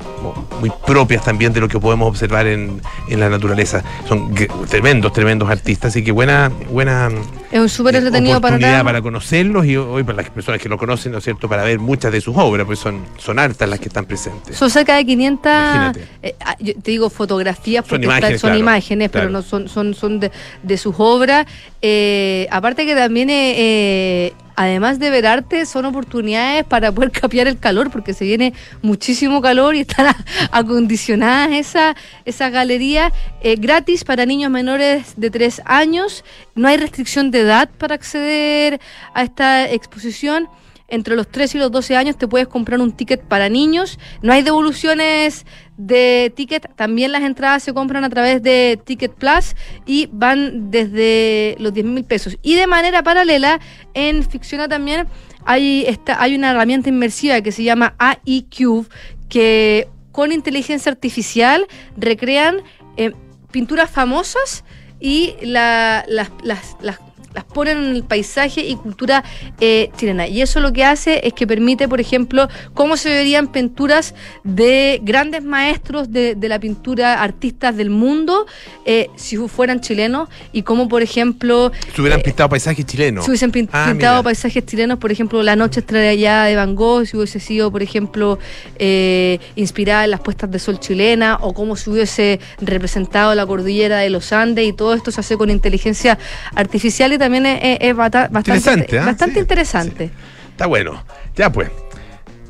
[0.59, 3.83] muy propias también de lo que podemos observar en, en la naturaleza.
[4.07, 4.33] Son
[4.69, 7.09] tremendos, tremendos artistas, así que buena, buena
[7.51, 10.77] Es un súper eh, entretenido oportunidad para conocerlos y hoy para las personas que lo
[10.77, 13.79] conocen, ¿no es cierto?, para ver muchas de sus obras, pues son, son hartas las
[13.79, 14.55] que están presentes.
[14.57, 16.07] Son cerca de 500, Imagínate.
[16.23, 19.67] eh, ah, yo te digo fotografías Son porque imágenes, son claro, imágenes, pero no son,
[19.67, 20.31] son, son de,
[20.63, 21.45] de sus obras.
[21.81, 27.47] Eh, aparte que también, eh, eh, además de ver arte, son oportunidades para poder capear
[27.47, 30.15] el calor, porque se viene muchísimo calor y están
[30.51, 36.23] acondicionadas esa, esas galerías eh, gratis para niños menores de 3 años.
[36.55, 38.79] No hay restricción de edad para acceder
[39.13, 40.49] a esta exposición
[40.91, 43.97] entre los 3 y los 12 años te puedes comprar un ticket para niños.
[44.21, 45.45] No hay devoluciones
[45.87, 46.73] de ticket.
[46.75, 51.85] También las entradas se compran a través de Ticket Plus y van desde los 10
[51.85, 52.37] mil pesos.
[52.41, 53.59] Y de manera paralela,
[53.93, 55.07] en Ficciona también
[55.45, 58.87] hay, esta, hay una herramienta inmersiva que se llama AI Cube
[59.29, 61.65] que con inteligencia artificial
[61.97, 62.57] recrean
[62.97, 63.13] eh,
[63.51, 64.63] pinturas famosas
[64.99, 66.99] y la- las, las, las,
[67.33, 69.23] las ponen en el paisaje y cultura
[69.59, 70.27] eh, chilena.
[70.27, 74.13] Y eso lo que hace es que permite, por ejemplo, cómo se verían pinturas
[74.43, 78.45] de grandes maestros de, de la pintura, artistas del mundo,
[78.85, 83.25] eh, si fueran chilenos, y cómo, por ejemplo, Si hubieran eh, pintado paisajes chilenos.
[83.25, 84.23] si hubiesen pin- Ah, pintado mira.
[84.23, 88.39] paisajes chilenos, por ejemplo, La Noche Estrellada de Van Gogh, si hubiese sido, por ejemplo,
[88.79, 93.99] eh, inspirada en las puestas de sol chilena, o cómo se hubiese representado la cordillera
[93.99, 96.17] de los Andes, y todo esto se hace con inteligencia
[96.55, 99.05] artificial y también es, bastante Interesante, ¿ah?
[99.05, 100.09] bastante Sí, interesante.
[100.51, 101.03] Está bueno.
[101.35, 101.69] Ya pues.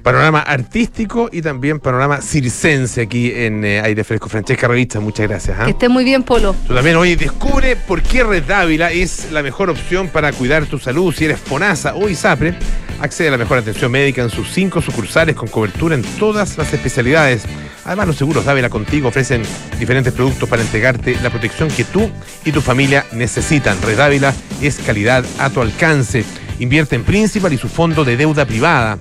[0.01, 4.29] Panorama artístico y también panorama circense aquí en eh, Aire Fresco.
[4.29, 5.59] Francesca Revista, muchas gracias.
[5.63, 6.55] Que esté muy bien, Polo.
[6.67, 10.79] Tú también hoy descubre por qué Red Dávila es la mejor opción para cuidar tu
[10.79, 11.13] salud.
[11.13, 12.55] Si eres FONASA o ISAPRE,
[12.99, 16.73] accede a la mejor atención médica en sus cinco sucursales con cobertura en todas las
[16.73, 17.43] especialidades.
[17.85, 19.43] Además, los seguros Dávila contigo ofrecen
[19.79, 22.09] diferentes productos para entregarte la protección que tú
[22.45, 23.81] y tu familia necesitan.
[23.81, 26.23] Red Dávila es calidad a tu alcance.
[26.59, 28.99] Invierte en Principal y su fondo de deuda privada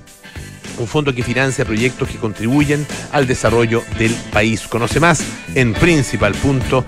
[0.77, 4.67] un fondo que financia proyectos que contribuyen al desarrollo del país.
[4.67, 5.23] Conoce más
[5.55, 6.81] en principal.cl.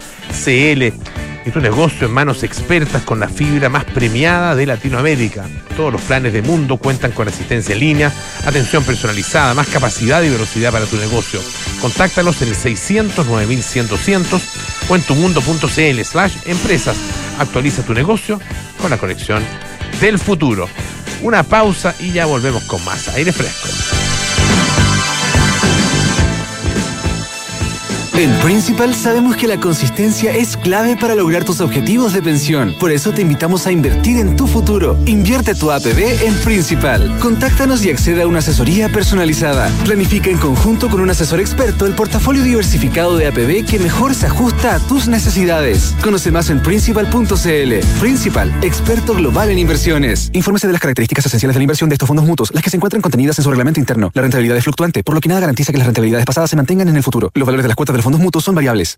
[1.46, 5.46] Y tu negocio en manos expertas con la fibra más premiada de Latinoamérica.
[5.76, 8.14] Todos los planes de Mundo cuentan con asistencia en línea,
[8.46, 11.42] atención personalizada, más capacidad y velocidad para tu negocio.
[11.82, 14.26] Contáctalos en el 600 9100
[14.90, 16.96] o en tumundo.cl slash empresas.
[17.40, 18.40] Actualiza tu negocio
[18.82, 19.44] con la conexión
[20.00, 20.70] del futuro.
[21.22, 24.13] Una pausa y ya volvemos con más aire fresco.
[28.16, 32.76] En Principal sabemos que la consistencia es clave para lograr tus objetivos de pensión.
[32.80, 35.00] Por eso te invitamos a invertir en tu futuro.
[35.08, 37.18] Invierte tu APB en Principal.
[37.18, 39.68] Contáctanos y accede a una asesoría personalizada.
[39.84, 44.28] Planifica en conjunto con un asesor experto el portafolio diversificado de APB que mejor se
[44.28, 45.96] ajusta a tus necesidades.
[46.04, 48.00] Conoce más en Principal.cl.
[48.00, 50.30] Principal, experto global en inversiones.
[50.34, 52.78] Infórmese de las características esenciales de la inversión de estos fondos mutuos, las que se
[52.78, 54.12] encuentran contenidas en su reglamento interno.
[54.14, 56.90] La rentabilidad es fluctuante, por lo que nada garantiza que las rentabilidades pasadas se mantengan
[56.90, 57.32] en el futuro.
[57.34, 58.98] Los valores de las cuotas de fondos mutuos son variables.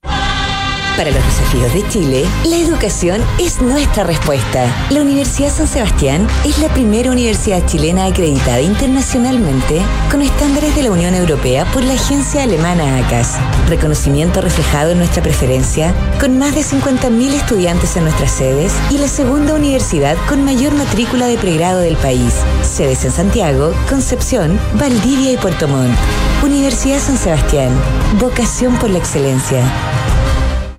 [0.98, 4.88] Para los desafíos de Chile, la educación es nuestra respuesta.
[4.90, 10.92] La Universidad San Sebastián es la primera universidad chilena acreditada internacionalmente con estándares de la
[10.92, 13.36] Unión Europea por la agencia alemana ACAS.
[13.68, 19.10] Reconocimiento reflejado en nuestra preferencia, con más de 50.000 estudiantes en nuestras sedes y la
[19.10, 22.36] segunda universidad con mayor matrícula de pregrado del país.
[22.62, 25.94] Sedes en Santiago, Concepción, Valdivia y Puerto Montt.
[26.42, 27.72] Universidad San Sebastián.
[28.18, 29.62] Vocación por la excelencia.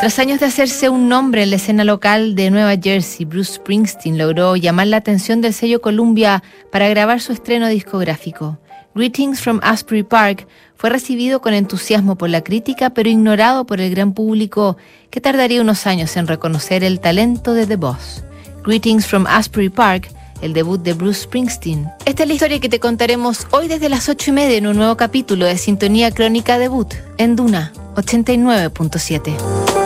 [0.00, 4.16] Tras años de hacerse un nombre en la escena local de Nueva Jersey, Bruce Springsteen
[4.16, 6.42] logró llamar la atención del sello Columbia
[6.72, 8.58] para grabar su estreno discográfico.
[8.94, 13.90] Greetings from Asbury Park fue recibido con entusiasmo por la crítica, pero ignorado por el
[13.90, 14.78] gran público
[15.10, 18.24] que tardaría unos años en reconocer el talento de The Boss.
[18.64, 20.08] Greetings from Asbury Park
[20.40, 21.86] el debut de Bruce Springsteen.
[22.06, 24.78] Esta es la historia que te contaremos hoy desde las 8 y media en un
[24.78, 29.79] nuevo capítulo de Sintonía Crónica Debut en Duna 89.7.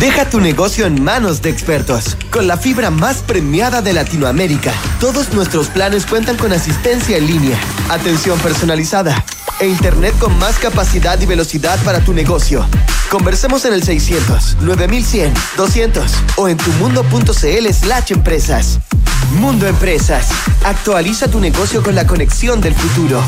[0.00, 2.16] Deja tu negocio en manos de expertos.
[2.30, 7.58] Con la fibra más premiada de Latinoamérica, todos nuestros planes cuentan con asistencia en línea,
[7.88, 9.24] atención personalizada
[9.60, 12.66] e internet con más capacidad y velocidad para tu negocio.
[13.08, 18.80] Conversemos en el 600 9100 200 o en tumundo.cl slash empresas.
[19.38, 20.28] Mundo Empresas.
[20.64, 23.22] Actualiza tu negocio con la conexión del futuro.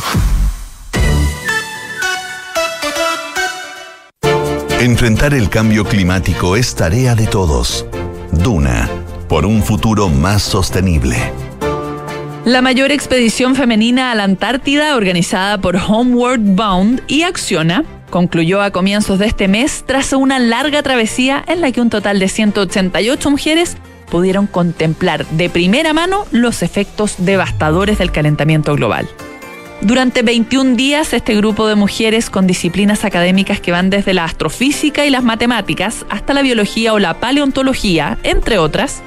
[4.81, 7.87] Enfrentar el cambio climático es tarea de todos.
[8.31, 8.91] Duna,
[9.27, 11.17] por un futuro más sostenible.
[12.45, 18.71] La mayor expedición femenina a la Antártida organizada por Homeward Bound y Acciona concluyó a
[18.71, 23.31] comienzos de este mes tras una larga travesía en la que un total de 188
[23.31, 23.79] mujeres
[24.11, 29.09] pudieron contemplar de primera mano los efectos devastadores del calentamiento global.
[29.83, 35.05] Durante 21 días, este grupo de mujeres con disciplinas académicas que van desde la astrofísica
[35.05, 39.03] y las matemáticas hasta la biología o la paleontología, entre otras,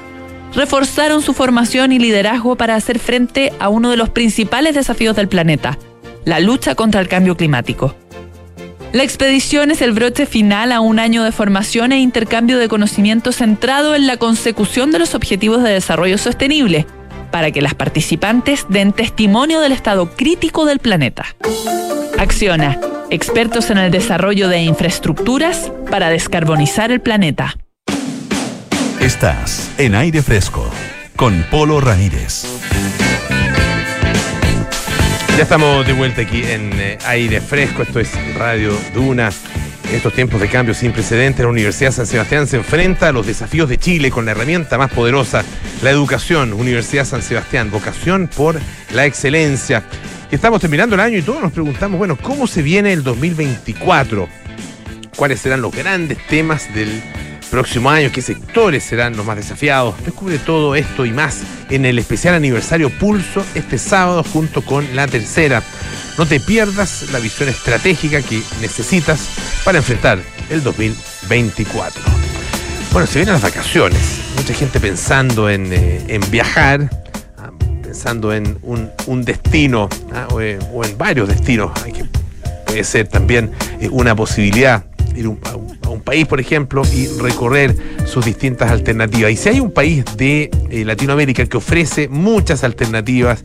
[0.54, 5.28] reforzaron su formación y liderazgo para hacer frente a uno de los principales desafíos del
[5.28, 5.76] planeta,
[6.24, 7.94] la lucha contra el cambio climático.
[8.92, 13.32] La expedición es el broche final a un año de formación e intercambio de conocimiento
[13.32, 16.86] centrado en la consecución de los objetivos de desarrollo sostenible,
[17.30, 21.26] para que las participantes den testimonio del estado crítico del planeta.
[22.18, 22.78] Acciona,
[23.10, 27.56] expertos en el desarrollo de infraestructuras para descarbonizar el planeta.
[29.00, 30.70] Estás en aire fresco
[31.16, 32.44] con Polo Ramírez.
[35.36, 39.30] Ya estamos de vuelta aquí en eh, aire fresco, esto es Radio Duna.
[39.90, 43.26] En estos tiempos de cambio sin precedentes, la Universidad San Sebastián se enfrenta a los
[43.26, 45.44] desafíos de Chile con la herramienta más poderosa,
[45.82, 46.52] la educación.
[46.52, 48.60] Universidad San Sebastián, vocación por
[48.92, 49.82] la excelencia.
[50.30, 54.28] Y estamos terminando el año y todos nos preguntamos, bueno, ¿cómo se viene el 2024?
[55.16, 57.02] ¿Cuáles serán los grandes temas del
[57.50, 58.12] próximo año?
[58.12, 59.96] ¿Qué sectores serán los más desafiados?
[60.04, 65.08] Descubre todo esto y más en el especial aniversario Pulso este sábado junto con la
[65.08, 65.64] tercera.
[66.20, 69.30] No te pierdas la visión estratégica que necesitas
[69.64, 70.18] para enfrentar
[70.50, 72.02] el 2024.
[72.92, 74.20] Bueno, se vienen las vacaciones.
[74.36, 76.90] Mucha gente pensando en, eh, en viajar,
[77.38, 77.50] ah,
[77.82, 81.70] pensando en un, un destino ah, o, en, o en varios destinos.
[82.66, 84.84] Puede ser también eh, una posibilidad
[85.16, 85.56] ir a,
[85.88, 89.32] un, país, por ejemplo, y recorrer sus distintas alternativas.
[89.32, 93.42] Y si hay un país de eh, Latinoamérica que ofrece muchas alternativas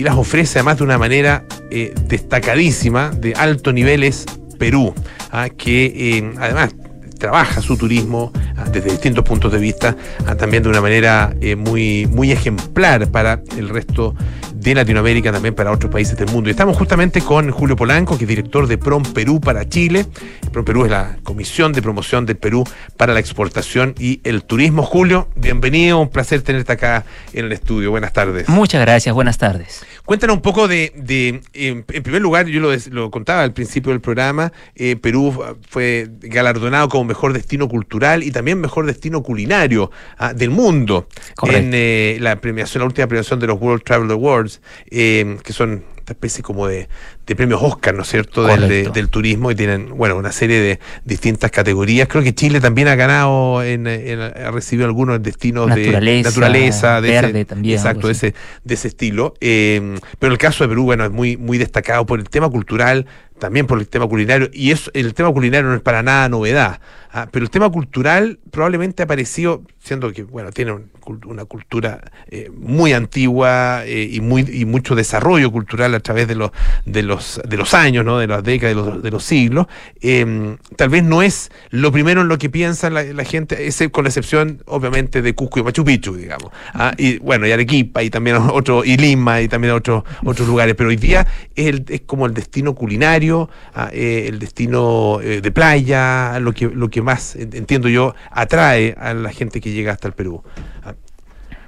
[0.00, 4.24] y las ofrece además de una manera eh, destacadísima, de alto nivel, es
[4.58, 4.94] Perú,
[5.30, 6.74] ah, que eh, además
[7.20, 9.94] trabaja su turismo ah, desde distintos puntos de vista,
[10.26, 14.16] ah, también de una manera eh, muy, muy ejemplar para el resto
[14.54, 16.50] de Latinoamérica, también para otros países del mundo.
[16.50, 20.06] Y estamos justamente con Julio Polanco, que es director de PROM Perú para Chile.
[20.52, 22.64] PROM Perú es la Comisión de Promoción del Perú
[22.96, 24.82] para la Exportación y el Turismo.
[24.82, 27.90] Julio, bienvenido, un placer tenerte acá en el estudio.
[27.90, 28.48] Buenas tardes.
[28.48, 29.82] Muchas gracias, buenas tardes.
[30.10, 33.52] Cuéntanos un poco de, de, en, en primer lugar, yo lo, des- lo contaba al
[33.52, 35.32] principio del programa, eh, Perú
[35.68, 41.06] fue galardonado como mejor destino cultural y también mejor destino culinario ah, del mundo
[41.36, 41.60] Correcto.
[41.60, 45.84] en eh, la premiación, la última premiación de los World Travel Awards, eh, que son
[45.98, 46.88] esta especie como de,
[47.30, 50.60] de premios Oscar, ¿no es cierto?, del, de- del turismo y tienen, bueno, una serie
[50.60, 52.08] de distintas categorías.
[52.08, 57.00] Creo que Chile también ha ganado, en, en- ha recibido algunos destinos Naturaleza, de naturaleza,
[57.00, 59.34] de ese- verde también, algo exacto, de ese, de ese estilo.
[59.40, 63.06] Eh, pero el caso de Perú, bueno, es muy, muy destacado por el tema cultural,
[63.38, 66.80] también por el tema culinario, y es, el tema culinario no es para nada novedad.
[67.12, 70.90] ah, pero el tema cultural probablemente ha aparecido, siendo que, bueno, tiene un
[71.26, 76.36] una cultura eh, muy antigua eh, y, muy, y mucho desarrollo cultural a través de
[76.36, 76.52] los,
[76.84, 78.18] de los, de los años, ¿no?
[78.18, 79.66] de las décadas, de los, de los siglos.
[80.00, 83.90] eh, tal vez no es lo primero en lo que piensa la, la gente, ese,
[83.90, 86.50] con la excepción, obviamente, de Cusco y Machu Picchu, digamos.
[86.74, 90.74] Ah, y bueno, y Arequipa, y también otro, y Lima, y también otros otros lugares.
[90.76, 95.40] Pero hoy día es, el- es como el destino culinario, ah, eh, el destino eh,
[95.40, 99.70] de playa, lo que, lo que más, en- entiendo yo, atrae a la gente que
[99.72, 100.42] llega hasta el Perú.
[100.82, 100.94] Ah,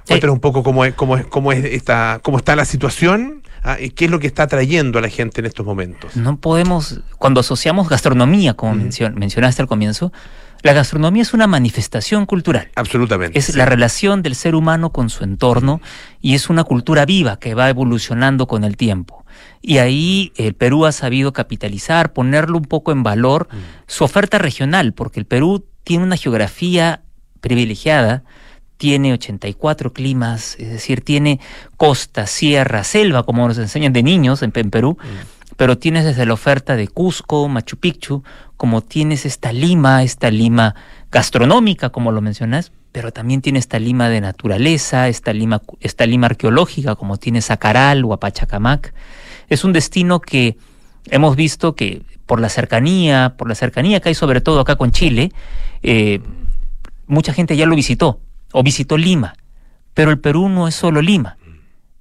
[0.07, 3.42] Cuéntanos un poco cómo es, cómo es, cómo es esta, cómo está la situación,
[3.95, 6.15] qué es lo que está atrayendo a la gente en estos momentos.
[6.15, 10.11] No podemos, cuando asociamos gastronomía, como mencion- mencionaste al comienzo,
[10.61, 12.69] la gastronomía es una manifestación cultural.
[12.75, 13.37] Absolutamente.
[13.37, 13.53] Es sí.
[13.53, 15.81] la relación del ser humano con su entorno
[16.21, 19.25] y es una cultura viva que va evolucionando con el tiempo.
[19.61, 23.47] Y ahí el Perú ha sabido capitalizar, ponerlo un poco en valor,
[23.87, 27.01] su oferta regional, porque el Perú tiene una geografía
[27.41, 28.23] privilegiada,
[28.83, 31.39] tiene 84 climas, es decir, tiene
[31.77, 34.97] costa, sierra, selva, como nos enseñan de niños en, en Perú,
[35.55, 38.23] pero tienes desde la oferta de Cusco, Machu Picchu,
[38.57, 40.75] como tienes esta lima, esta lima
[41.13, 46.27] gastronómica, como lo mencionas, pero también tiene esta lima de naturaleza, esta lima, esta lima
[46.27, 48.93] arqueológica, como tiene Zacaral o Apachacamac.
[49.47, 50.57] Es un destino que
[51.09, 54.91] hemos visto que por la cercanía, por la cercanía que hay sobre todo acá con
[54.91, 55.31] Chile,
[55.83, 56.19] eh,
[57.07, 58.19] mucha gente ya lo visitó
[58.53, 59.33] o visitó Lima,
[59.93, 61.37] pero el Perú no es solo Lima.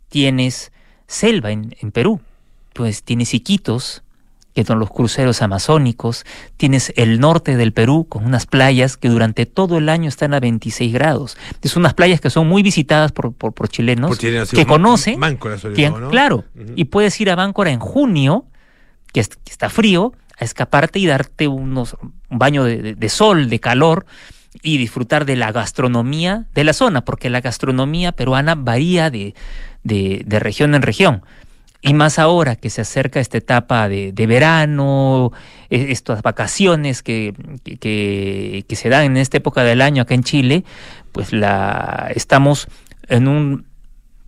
[0.08, 0.72] Tienes
[1.06, 2.20] selva en, en Perú,
[2.74, 4.02] pues tienes Iquitos,
[4.54, 6.24] que son los cruceros amazónicos,
[6.58, 10.40] tienes el norte del Perú con unas playas que durante todo el año están a
[10.40, 11.38] 26 grados.
[11.62, 14.18] Es unas playas que son muy visitadas por, por, por chilenos, Por
[14.56, 16.44] que conocen, Máncora claro,
[16.76, 18.44] y puedes ir a Báncora en junio,
[19.14, 21.96] que, es- que está frío, a escaparte y darte unos,
[22.28, 24.04] un baño de, de- de sol, de calor,
[24.62, 29.34] y disfrutar de la gastronomía de la zona, porque la gastronomía peruana varía de,
[29.82, 31.22] de- región en región.
[31.84, 35.32] Y más ahora que se acerca esta etapa de, verano,
[35.70, 37.34] e- estas vacaciones que,
[37.64, 40.64] que se dan en esta época del año acá en Chile,
[41.12, 42.68] pues la estamos
[43.08, 43.66] en un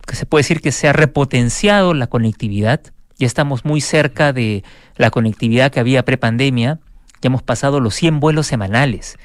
[0.05, 2.81] que se puede decir que se ha repotenciado la conectividad.
[3.17, 4.63] Ya estamos muy cerca de
[4.97, 6.79] la conectividad que había prepandemia.
[7.21, 9.17] Ya hemos pasado los 100 vuelos semanales.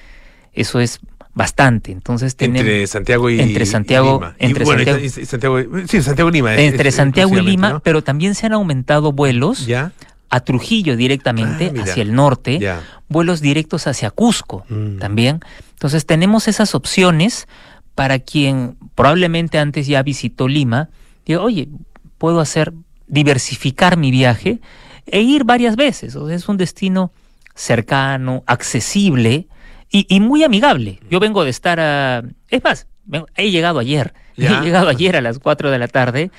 [0.53, 1.01] Eso es
[1.35, 1.93] bastante.
[1.93, 4.37] Entonces tenemos Entre Santiago y entre Santiago, y Lima.
[4.41, 6.55] Y, entre bueno, Santiago, y- y Santiago, sí, Santiago y Lima.
[6.57, 7.81] entre es- Santiago y Lima, ¿no?
[7.81, 9.93] pero también se han aumentado vuelos Ya.
[10.29, 12.83] a Trujillo directamente Ah, hacia el norte, Ya.
[13.09, 14.99] vuelos directos hacia Cusco Mm.
[14.99, 15.41] también.
[15.73, 17.47] Entonces tenemos esas opciones
[17.95, 20.89] para quien probablemente antes ya visitó Lima,
[21.27, 21.69] diga, oye,
[22.19, 22.73] puedo hacer,
[23.07, 24.61] diversificar mi viaje
[25.07, 26.15] e ir varias veces.
[26.17, 27.13] O sea, es un destino
[27.55, 29.47] cercano, accesible
[29.91, 31.01] y, y muy amigable.
[31.11, 32.22] Yo vengo de estar a...
[32.49, 34.14] Es más, vengo- he llegado ayer.
[34.36, 34.61] Ya.
[34.61, 36.30] He llegado ayer a las 4 de la tarde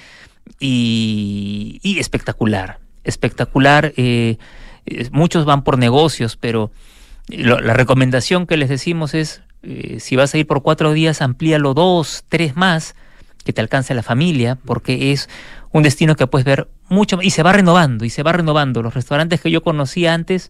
[0.60, 3.94] y, y espectacular, espectacular.
[3.98, 4.38] eh,
[5.12, 6.72] muchos van por negocios, pero
[7.28, 11.22] lo- la recomendación que les decimos es, eh, si vas a ir por cuatro días,
[11.22, 12.96] amplíalo dos, tres más,
[13.44, 15.30] que te alcance la familia, porque es
[15.72, 18.82] un destino que puedes ver mucho y se va renovando, y se va renovando.
[18.82, 20.50] Los restaurantes que yo conocía antes,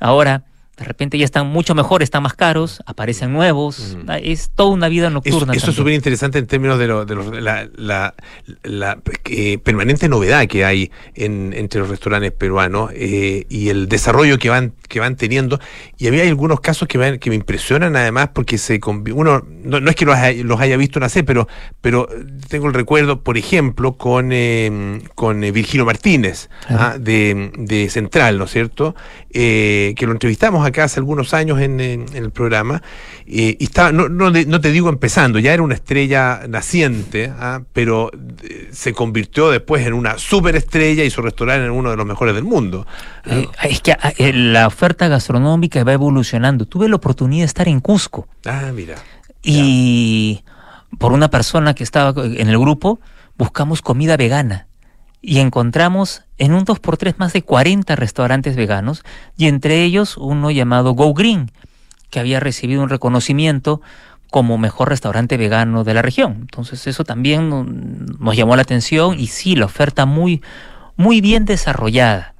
[0.00, 0.44] ahora
[0.78, 5.06] de repente ya están mucho mejor, están más caros, aparecen nuevos, es toda una vida
[5.08, 5.38] Eso, nocturna.
[5.38, 5.74] eso es también.
[5.76, 8.14] súper interesante en términos de, lo- de los- la, la-
[8.62, 14.38] la, eh, permanente novedad que hay en, entre los restaurantes peruanos eh, y el desarrollo
[14.38, 15.60] que van que van teniendo.
[15.98, 18.80] Y a mí hay algunos casos que me, que me impresionan además porque se
[19.12, 21.46] uno no, no es que los haya, los haya visto nacer, pero,
[21.82, 22.08] pero
[22.48, 28.44] tengo el recuerdo, por ejemplo, con, eh, con Virgilio Martínez ah, de, de Central, ¿no
[28.44, 28.94] es cierto?
[29.30, 32.82] Que lo entrevistamos acá hace algunos años en, en- en el programa.
[33.26, 38.10] eh, y estaba, no, no, te digo empezando, ya era una estrella naciente, ah, pero
[38.44, 42.34] eh, se convirtió después en una superestrella y su restaurante en uno de los mejores
[42.34, 42.86] del mundo.
[43.26, 46.64] Eh, es que ah, la oferta gastronómica va evolucionando.
[46.66, 48.94] Tuve la oportunidad de estar en Cusco Ah, mira.
[49.42, 50.42] y
[50.98, 53.00] por una persona que estaba en el grupo
[53.36, 54.67] buscamos comida vegana
[55.20, 59.02] y encontramos en un 2x3 más de 40 restaurantes veganos
[59.36, 61.50] y entre ellos uno llamado Go Green
[62.10, 63.80] que había recibido un reconocimiento
[64.30, 66.36] como mejor restaurante vegano de la región.
[66.42, 70.42] Entonces eso también no- nos llamó la atención y sí, la oferta muy,
[70.96, 72.34] muy bien desarrollada.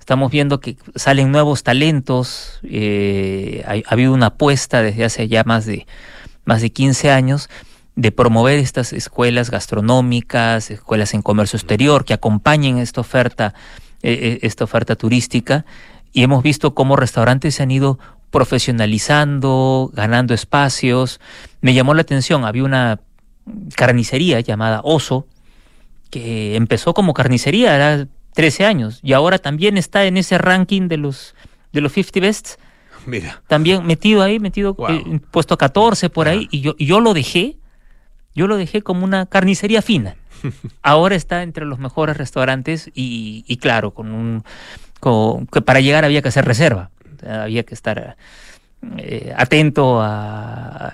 [0.00, 5.42] Estamos viendo que salen nuevos talentos, eh, ha, ha habido una apuesta desde hace ya
[5.44, 5.86] más de,
[6.44, 7.48] más de 15 años
[7.96, 13.54] de promover estas escuelas gastronómicas, escuelas en comercio exterior que acompañen esta oferta,
[14.02, 15.64] eh, eh, esta oferta turística
[16.12, 17.98] y hemos visto cómo restaurantes se han ido
[18.30, 21.20] profesionalizando, ganando espacios.
[21.62, 23.00] Me llamó la atención, había una
[23.74, 25.26] carnicería llamada Oso
[26.10, 30.98] que empezó como carnicería, era 13 años y ahora también está en ese ranking de
[30.98, 31.34] los
[31.72, 32.58] de los 50 bests
[33.06, 33.42] Mira.
[33.46, 34.90] también metido ahí, metido Wow.
[34.90, 37.56] eh, puesto 14 por ahí, y yo, y yo lo dejé,
[38.36, 40.14] yo lo dejé como una carnicería fina.
[40.82, 44.44] Ahora está entre los mejores restaurantes y, claro, con un
[45.52, 46.90] que para llegar había que hacer reserva,
[47.26, 48.16] había que estar
[48.98, 50.92] eh, atento a,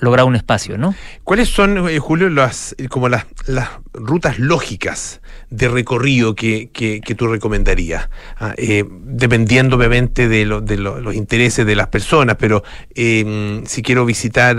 [0.00, 0.94] lograr un espacio, ¿no?
[1.24, 7.26] ¿Cuáles son, eh, Julio, las como las, las rutas lógicas de recorrido que, que, tú
[7.28, 8.08] recomendarías?
[8.38, 12.62] Ah, eh, dependiendo obviamente de, lo- de lo- los intereses de las personas, pero
[12.94, 14.56] si quiero visitar,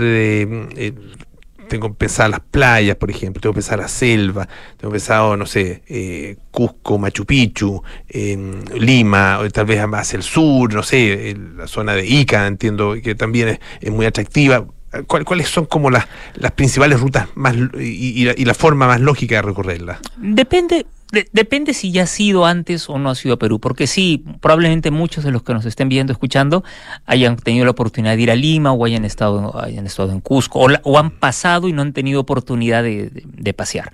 [1.70, 4.46] tengo pensadas las playas, por ejemplo, tengo pensado la selva,
[4.76, 8.36] tengo pensado, no sé, eh, Cusco, Machu Picchu, eh,
[8.74, 12.94] Lima, o tal vez hacia el sur, no sé, el- la zona de Ica, entiendo
[13.02, 17.54] que también es, muy atractiva eh, ¿cuál- ¿cuáles son como las, las principales rutas más
[17.78, 20.00] y, y la, y la forma más lógica de recorrerlas?
[20.16, 23.86] Depende, de- depende si ya ha sido antes o no ha sido a Perú, porque
[23.86, 26.64] sí, probablemente muchos de los que nos estén viendo, escuchando,
[27.06, 30.60] hayan tenido la oportunidad de ir a Lima o hayan estado, hayan estado en Cusco
[30.60, 33.92] o, la- o han pasado y no han tenido oportunidad de, de- de pasear.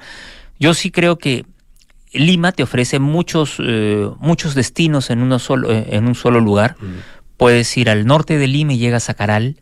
[0.59, 1.45] Yo sí creo que
[2.13, 6.77] Lima te ofrece muchos, eh, muchos destinos en, uno solo, eh, en un solo lugar.
[7.37, 9.57] Puedes ir al norte de Lima y llegas a Caral,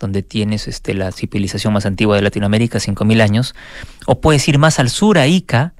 [0.00, 3.54] donde tienes este, la civilización más antigua de Latinoamérica, 5.000 años.
[4.06, 5.74] O puedes ir más al sur, a Ica,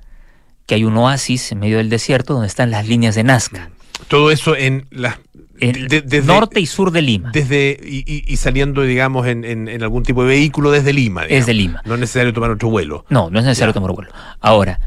[0.68, 3.70] que hay un oasis en medio del desierto donde están las líneas de Nazca.
[4.06, 5.16] Todo eso en las
[5.58, 7.30] de- desde- norte y sur de Lima.
[7.32, 11.22] desde y, saliendo, digamos, en, en- en algún tipo de vehículo desde Lima.
[11.22, 11.46] digamos.
[11.46, 11.82] Desde Lima.
[11.86, 13.06] No es necesario tomar otro vuelo.
[13.08, 13.74] No, no es necesario Ya.
[13.80, 14.12] tomar vuelo.
[14.40, 14.78] Ahora,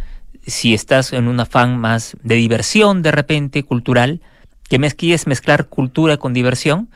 [0.46, 4.22] si estás en un afán más de diversión, de repente, cultural,
[4.70, 6.90] que mez- quieres mezclar cultura con diversión,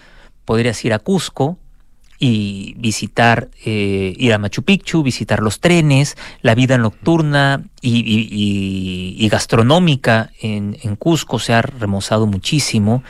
[0.46, 1.58] podrías ir a Cusco
[2.18, 8.28] y visitar, eh, ir a Machu Picchu, visitar los trenes, la vida nocturna y, y-
[8.32, 13.04] y- y gastronómica en, en Cusco se ha remozado muchísimo.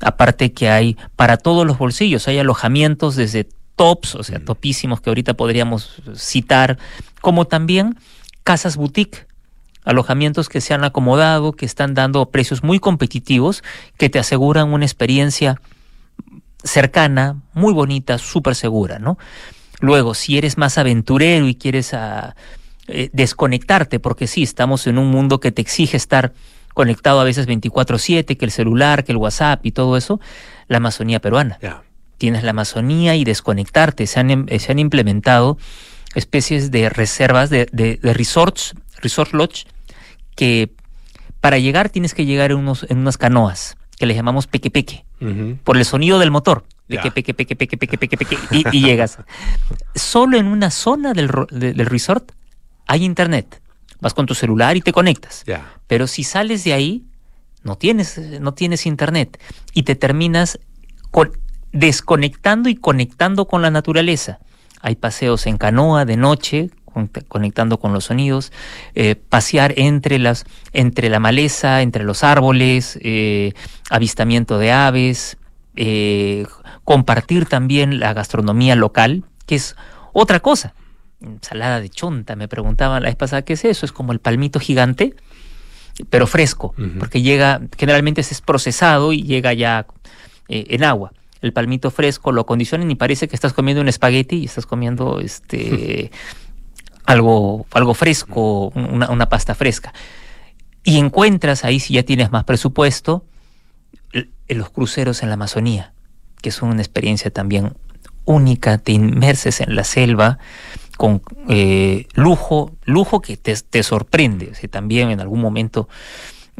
[0.00, 5.10] Aparte que hay para todos los bolsillos, hay alojamientos desde tops, o sea, topísimos que
[5.10, 6.78] ahorita podríamos citar,
[7.20, 7.96] como también
[8.44, 9.26] casas boutique,
[9.84, 13.64] alojamientos que se han acomodado, que están dando precios muy competitivos,
[13.98, 15.60] que te aseguran una experiencia
[16.64, 19.18] cercana, muy bonita, súper segura, ¿no?
[19.80, 22.36] Luego, si eres más aventurero y quieres ah,
[22.88, 26.32] eh, desconectarte, porque sí, estamos en un mundo que te exige estar
[26.74, 30.20] conectado a veces 24/7, que el celular, que el WhatsApp y todo eso,
[30.68, 31.58] la Amazonía peruana.
[32.18, 34.06] Tienes la Amazonía y desconectarte.
[34.06, 35.58] Se han, em- se han implementado
[36.14, 39.64] especies de reservas, de, de- de resorts, resort lodge,
[40.36, 40.70] que
[41.40, 45.04] para llegar tienes que llegar en, unos, en unas canoas, que le llamamos peque peque
[45.20, 45.58] Ujú.
[45.62, 46.64] por el sonido del motor.
[46.88, 47.02] Ya.
[47.02, 49.18] Peque, peque, peque, peque, peque, peque, peque, y, y llegas.
[49.94, 52.32] Solo en una zona del, de- del resort
[52.88, 53.62] hay internet.
[54.00, 55.44] Vas con tu celular y te conectas.
[55.86, 57.04] Pero si sales de ahí,
[57.62, 59.40] no tienes, no tienes internet.
[59.72, 60.58] Y te terminas
[61.12, 61.30] con-
[61.70, 64.40] desconectando y conectando con la naturaleza.
[64.80, 66.70] Hay paseos en canoa de noche,
[67.28, 68.52] conectando con los sonidos,
[68.94, 73.52] eh, pasear entre las, entre la maleza, entre los árboles, eh,
[73.90, 75.36] avistamiento de aves,
[75.76, 76.46] eh,
[76.84, 79.76] compartir también la gastronomía local, que es
[80.12, 80.74] otra cosa.
[81.20, 83.86] Ensalada de chonta, me preguntaban la vez pasada, ¿qué es eso?
[83.86, 85.14] Es como el palmito gigante,
[86.10, 89.86] pero fresco, porque llega, generalmente es procesado y llega ya
[90.48, 91.12] en agua.
[91.42, 95.18] El palmito fresco lo acondicionan y parece que estás comiendo un espagueti y estás comiendo
[95.18, 96.12] este
[97.04, 99.92] algo, algo fresco, una, una pasta fresca.
[100.84, 103.24] Y encuentras ahí, si ya tienes más presupuesto,
[104.12, 105.92] en los cruceros en la Amazonía,
[106.42, 107.72] que son una experiencia también
[108.24, 110.38] única, te inmerses en la selva
[110.96, 114.52] con eh, lujo, lujo que te, te sorprende.
[114.70, 115.88] También en algún momento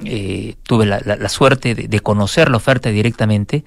[0.04, 3.64] eh, tuve la, la- suerte de, conocer la oferta directamente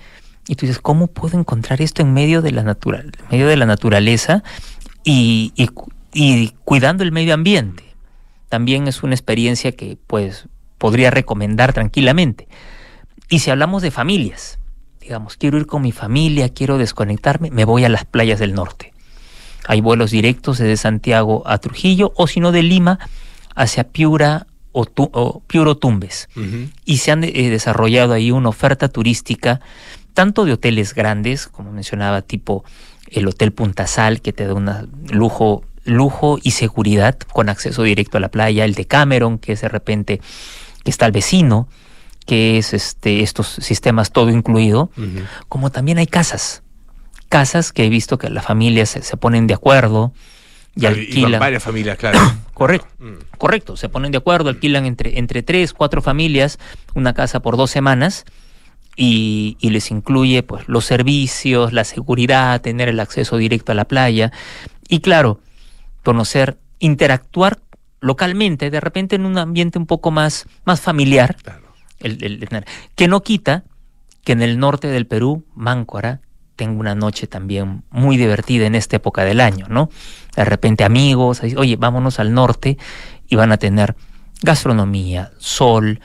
[0.48, 3.66] y tú dices, ¿cómo puedo encontrar esto en medio de la, natural, medio de la
[3.66, 4.44] naturaleza
[5.04, 5.54] y,
[6.16, 7.84] y cuidando el medio ambiente?
[8.50, 10.48] También es una experiencia que pues
[10.78, 12.48] podría recomendar tranquilamente.
[13.30, 14.60] Y si hablamos de familias,
[15.02, 18.94] digamos, quiero ir con mi familia, quiero desconectarme, me voy a las playas del norte.
[19.68, 23.00] Hay vuelos directos desde Santiago a Trujillo o si no de Lima
[23.56, 26.30] hacia Piura o, Tu- o Piuro Tumbes.
[26.86, 29.60] Y se han eh, desarrollado ahí una oferta turística,
[30.14, 32.64] tanto de hoteles grandes, como mencionaba, tipo
[33.10, 34.70] el Hotel Punta Sal, que te da un
[35.12, 39.62] lujo, lujo y seguridad con acceso directo a la playa, el de Cameron, que es
[39.62, 40.20] de repente,
[40.84, 41.68] que está al vecino,
[42.26, 44.90] que es este, estos sistemas todo incluido,
[45.48, 46.64] como también hay casas.
[47.30, 50.14] Casas que he visto que las familias se, se ponen de acuerdo
[50.76, 51.40] y alquilan.
[51.40, 52.20] varias familias, claro.
[52.54, 52.88] Correcto.
[53.00, 53.38] Mm.
[53.38, 56.58] Correcto, se ponen de acuerdo, alquilan entre, entre tres, cuatro familias
[56.94, 58.26] una casa por dos semanas
[58.96, 63.86] y, y les incluye pues, los servicios, la seguridad, tener el acceso directo a la
[63.86, 64.32] playa
[64.88, 65.40] y claro,
[66.06, 67.60] conocer, interactuar
[68.00, 71.66] localmente, de repente en un ambiente un poco más, más familiar, Claro.
[72.00, 73.64] el- el- el- que no quita
[74.24, 76.22] que en el norte del Perú, Máncora,
[76.56, 79.90] tenga una noche también muy divertida en esta época del año, ¿no?
[80.36, 82.78] De repente amigos, oye, vámonos al norte
[83.28, 83.96] y van a tener
[84.42, 86.00] gastronomía, sol,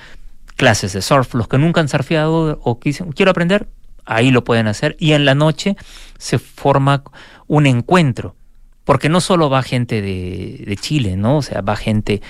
[0.57, 3.69] clases de surf, los que nunca han surfeado o que dicen, quiero aprender,
[4.05, 5.77] ahí lo pueden hacer y en la noche
[6.19, 7.03] se forma
[7.47, 8.35] un encuentro,
[8.91, 11.37] porque no solo va gente de, de Chile, ¿no?
[11.37, 12.23] O sea, va gente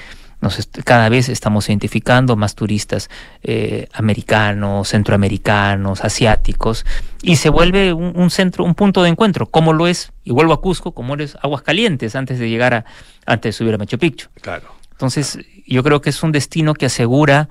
[0.43, 3.09] Nos cada vez estamos identificando más turistas
[3.43, 6.85] eh, americanos, centroamericanos, asiáticos,
[7.23, 10.53] y se vuelve un, un centro, un punto de encuentro, como lo es, y vuelvo
[10.53, 12.85] a Cusco, como lo es Aguascalientes antes de llegar a,
[13.25, 14.29] antes de subir a Machu Picchu.
[14.43, 14.67] Claro.
[14.93, 17.49] Entonces, yo creo que es un destino que asegura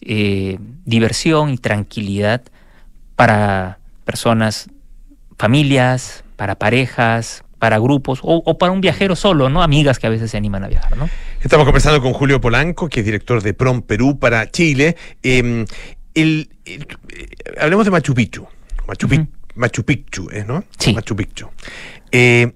[0.00, 2.40] eh, diversión y tranquilidad
[3.16, 4.70] para personas,
[5.36, 9.62] familias, para parejas, para grupos o, o para un viajero solo, ¿no?
[9.62, 11.08] Amigas que a veces se animan a viajar, ¿no?
[11.40, 14.96] Estamos conversando con Julio Polanco, que es director de PROM Perú para Chile.
[15.22, 15.64] Eh,
[16.14, 17.28] el- el- eh,
[17.60, 18.46] hablemos de Machu Picchu.
[18.86, 20.64] Machu, Pic- Machu Picchu, ¿es, no?
[20.78, 20.92] Sí.
[20.92, 21.48] Machu Picchu.
[22.12, 22.52] Eh,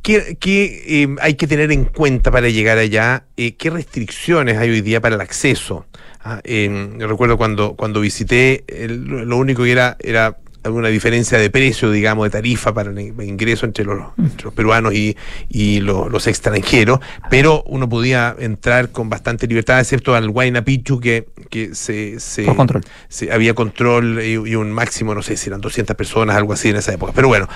[0.00, 3.24] ¿Qué, qué, eh, hay que tener en cuenta para llegar allá?
[3.36, 5.86] Eh, ¿Qué restricciones hay hoy día para el acceso?
[6.24, 11.38] Ah, eh, yo recuerdo cuando, cuando visité, el- lo único que era era una diferencia
[11.38, 15.16] de precio, digamos, de tarifa para el in- ingreso entre los, entre los peruanos y,
[15.48, 17.00] y lo- los extranjeros,
[17.30, 22.44] pero uno podía entrar con bastante libertad, excepto al Huayna Picchu, que, que se, se-
[22.44, 22.82] Por control.
[23.08, 26.68] se- había control y, y un máximo, no sé si eran 200 personas, algo así
[26.68, 27.12] en esa época.
[27.14, 27.48] Pero bueno,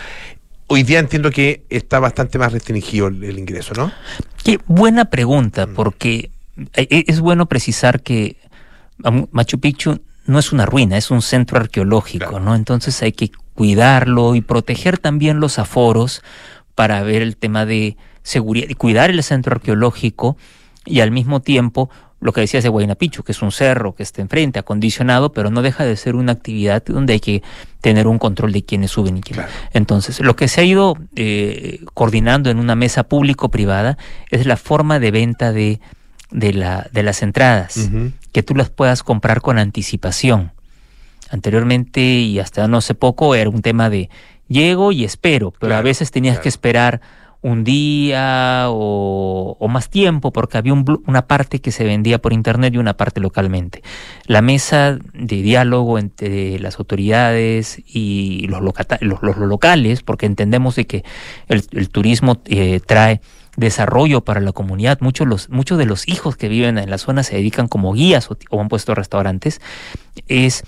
[0.66, 3.92] hoy día entiendo que está bastante más restringido el, el ingreso, ¿no?
[4.42, 6.30] Qué buena pregunta, porque
[6.74, 8.36] e- e- es bueno precisar que
[9.30, 12.54] Machu Picchu no es una ruina, es un centro arqueológico, ¿no?
[12.54, 16.22] Entonces hay que cuidarlo y proteger también los aforos
[16.74, 20.36] para ver el tema de seguridad y cuidar el centro arqueológico
[20.84, 24.02] y al mismo tiempo lo que decías de Huayna Picchu, que es un cerro que
[24.02, 27.42] está enfrente, acondicionado, pero no deja de ser una actividad donde hay que
[27.82, 29.46] tener un control de quiénes suben y quiénes.
[29.72, 33.98] Entonces, lo que se ha ido eh, coordinando en una mesa público-privada
[34.30, 35.80] es la forma de venta de,
[36.30, 37.90] de, la, de las entradas,
[38.36, 40.52] que tú las puedas comprar con anticipación.
[41.30, 44.10] Anteriormente y hasta no hace poco era un tema de
[44.46, 47.00] llego y espero, pero a veces tenías que esperar
[47.40, 52.34] un día o, o más tiempo porque había un una parte que se vendía por
[52.34, 53.82] internet y una parte localmente.
[54.26, 60.76] La mesa de diálogo entre las autoridades y los, locata- los, los locales, porque entendemos
[60.76, 61.04] de que
[61.48, 63.22] el, el turismo eh, trae
[63.56, 64.98] desarrollo para la comunidad.
[65.00, 68.30] Muchos, los, muchos de los hijos que viven en la zona se dedican como guías
[68.30, 69.60] o, o han puesto restaurantes.
[70.28, 70.62] Es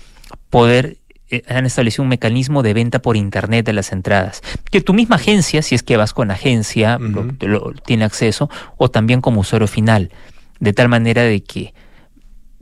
[0.49, 0.97] poder
[1.31, 4.41] eh, han establecido un mecanismo de venta por internet de las entradas.
[4.71, 8.89] Que tu misma agencia, si es que vas con agencia, lo- lo- tiene acceso, o
[8.89, 10.11] también como usuario final,
[10.59, 11.73] de tal manera de que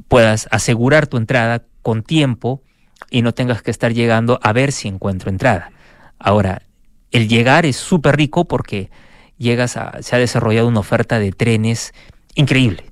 [0.07, 2.61] puedas asegurar tu entrada con tiempo
[3.09, 5.71] y no tengas que estar llegando a ver si encuentro entrada.
[6.19, 6.63] Ahora,
[7.11, 8.89] el llegar es súper rico porque
[9.37, 11.93] llegas a, se ha desarrollado una oferta de trenes
[12.35, 12.85] increíble.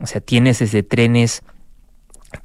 [0.00, 1.42] O sea, tienes desde trenes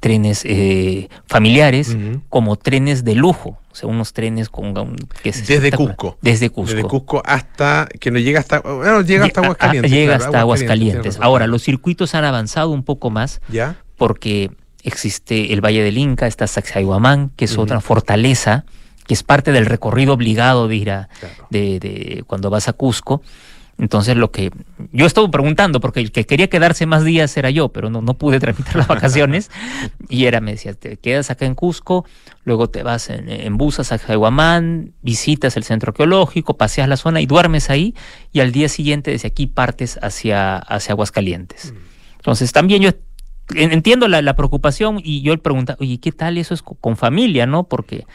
[0.00, 1.96] trenes eh, familiares
[2.28, 5.70] como trenes de lujo, o sea, unos trenes con un- que es Desde.
[5.72, 6.18] Cusco.
[6.20, 6.74] Desde Cusco.
[6.76, 9.90] Desde Cusco hasta que no llega hasta bueno, llega hasta Aguascalientes.
[9.90, 11.18] llega claro, hasta Aguascalientes.
[11.22, 13.76] Ahora, los circuitos han avanzado un poco más ¿Ya?
[13.96, 14.50] porque
[14.82, 18.66] existe el Valle del Inca, está Sacsayhuamán, que es otra fortaleza,
[19.08, 21.08] que es parte del recorrido obligado de ir a,
[21.50, 23.22] de, de cuando vas a Cusco.
[23.80, 24.50] Entonces lo que
[24.90, 28.14] yo estuve preguntando, porque el que quería quedarse más días era yo, pero no, no
[28.14, 29.50] pude tramitar las vacaciones.
[30.08, 32.04] y era, me decía, te quedas acá en Cusco,
[32.44, 37.20] luego te vas en, en bus a Sacsayhuamán, visitas el centro arqueológico, paseas la zona
[37.20, 37.94] y duermes ahí,
[38.32, 41.72] y al día siguiente desde aquí partes hacia, hacia Aguascalientes.
[42.16, 42.90] Entonces también yo
[43.54, 46.74] en- entiendo la, la preocupación y yo le preguntaba, oye, ¿qué tal eso es co-
[46.74, 47.62] con familia, no?
[47.62, 48.06] Porque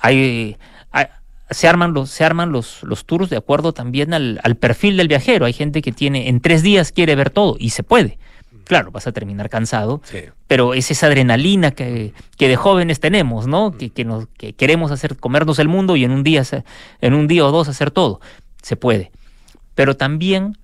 [0.00, 0.56] hay,
[0.90, 1.06] hay-
[1.50, 5.08] se arman los se arman los, los tours de acuerdo también al, al perfil del
[5.08, 5.46] viajero.
[5.46, 8.18] Hay gente que tiene en tres días quiere ver todo y se puede.
[8.64, 10.00] Claro, vas a terminar cansado,
[10.46, 13.76] pero es esa adrenalina que, que de jóvenes tenemos, ¿no?
[13.76, 16.44] Que, que, nos, que queremos hacer comernos el mundo y en un día
[17.00, 18.20] en un día o dos hacer todo.
[18.62, 19.10] Se puede.
[19.74, 20.56] Pero también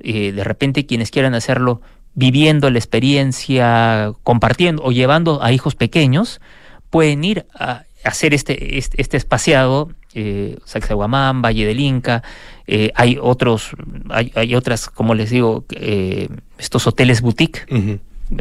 [0.00, 1.80] eh, de repente quienes quieran hacerlo
[2.12, 6.42] viviendo la experiencia, compartiendo o llevando a hijos pequeños,
[6.90, 12.22] pueden ir a hacer este, este, este espaciado, eh, Sacsayhuamán, Valle del Inca,
[12.66, 13.70] eh, hay otros,
[14.10, 16.28] hay, hay otras, como les digo, eh,
[16.58, 17.66] estos hoteles boutique,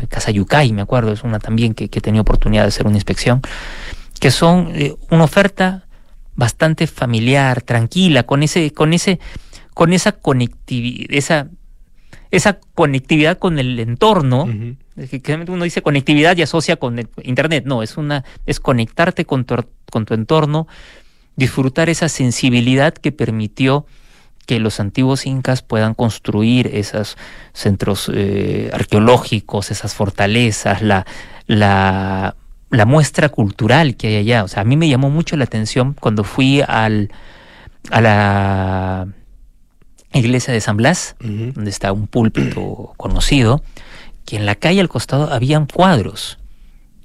[0.10, 2.96] Casa Yucay, me acuerdo, es una también que, que he tenido oportunidad de hacer una
[2.96, 3.42] inspección,
[4.20, 5.86] que son eh, una oferta
[6.36, 9.20] bastante familiar, tranquila, con ese, con ese,
[9.74, 11.48] con esa conectividad, esa,
[12.34, 14.50] esa conectividad con el entorno.
[14.96, 17.66] es que uno dice conectividad y asocia con el internet.
[17.68, 19.56] No, es una, es conectarte con tu,
[19.92, 20.68] con tu entorno,
[21.36, 23.86] disfrutar esa sensibilidad que permitió
[24.48, 27.18] que los antiguos incas puedan construir esos
[27.54, 31.06] centros eh, arqueológicos, esas fortalezas, la,
[31.46, 32.36] la,
[32.72, 34.44] la muestra cultural que hay allá.
[34.44, 37.12] O sea, a mí me llamó mucho la atención cuando fui al,
[37.92, 39.08] a la
[40.20, 43.64] iglesia de San Blas, donde está un púlpito conocido,
[44.26, 46.40] que en la calle al costado habían cuadros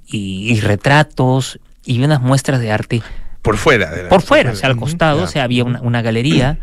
[0.06, 3.02] y, y retratos y unas muestras de arte.
[3.42, 3.90] Por fuera.
[3.90, 6.58] de la- por fuera, o sea, al costado, o sea, había una, una galería,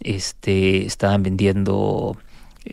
[0.00, 2.16] este, estaban vendiendo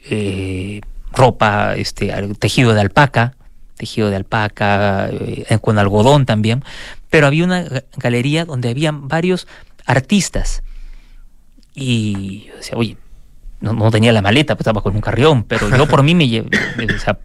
[0.10, 3.36] eh, ropa, este, tejido de alpaca,
[3.78, 6.64] tejido de alpaca, eh, con algodón también,
[7.10, 9.48] pero había una ga- galería donde habían varios
[9.86, 10.64] artistas.
[11.74, 12.98] Y yo decía, oye,
[13.62, 16.28] no, no tenía la maleta, pues estaba con un carrión, pero yo por mí me
[16.28, 16.50] llevé.
[16.96, 17.18] o sea,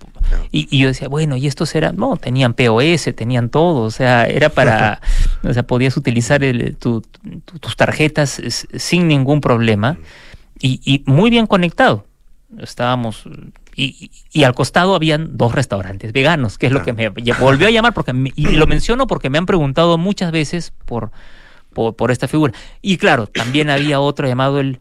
[0.52, 1.96] y, y yo decía, bueno, ¿y estos eran?
[1.96, 5.00] No, tenían POS, tenían todo, o sea, era para,
[5.42, 7.00] o sea, podías utilizar el- tu-
[7.44, 8.40] tu- tus tarjetas
[8.76, 9.96] sin ningún problema
[10.60, 12.06] y, y muy bien conectado.
[12.60, 13.24] Estábamos,
[13.74, 17.08] y, y- y al costado habían dos restaurantes veganos, que es lo que me
[17.40, 21.10] volvió a llamar, porque me- y lo menciono porque me han preguntado muchas veces por,
[21.72, 22.52] por, por esta figura.
[22.82, 24.78] Y claro, también había otro llamado el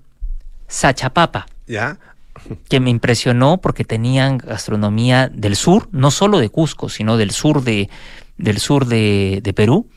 [0.68, 1.97] Sachapapa ¿Ya?
[2.70, 7.63] que me impresionó porque tenían gastronomía del sur, no solo de Cusco, sino del sur
[7.63, 7.89] de,
[8.38, 9.88] del sur de, de Perú.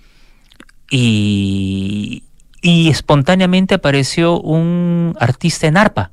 [0.91, 2.25] Y,
[2.63, 6.11] y espontáneamente apareció un artista en arpa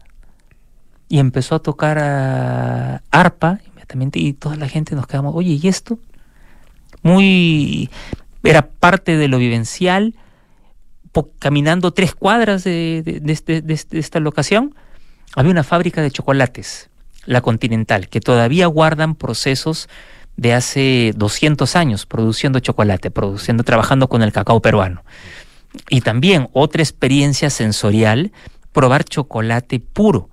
[1.08, 6.00] y empezó a tocar arpa inmediatamente y toda la gente nos quedamos, oye, ¿y esto?
[7.04, 7.90] Muy,
[8.44, 10.16] era parte de lo vivencial,
[11.24, 14.76] caminando tres cuadras de, este- este- de esta locación,
[15.36, 16.90] había una fábrica de chocolates,
[17.26, 19.90] la Continental, que todavía guardan procesos
[20.38, 25.04] de hace 200 años produciendo chocolate, produciendo, trabajando con el cacao peruano.
[25.90, 28.32] Y también otra experiencia sensorial,
[28.72, 30.30] probar chocolate puro,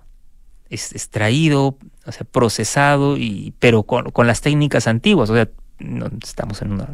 [0.69, 5.31] extraído, o sea, procesado, y, pero con, con las técnicas antiguas.
[5.31, 5.49] O sea,
[5.83, 6.89] no estamos en una,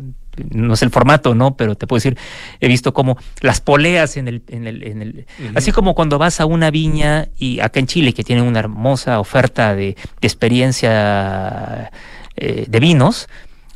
[0.50, 1.56] no es el formato, ¿no?
[1.56, 2.16] Pero te puedo decir,
[2.60, 6.40] he visto como las poleas en el, en el, en el así como cuando vas
[6.40, 11.90] a una viña y acá en Chile que tienen una hermosa oferta de, de experiencia
[12.36, 13.28] eh, de vinos,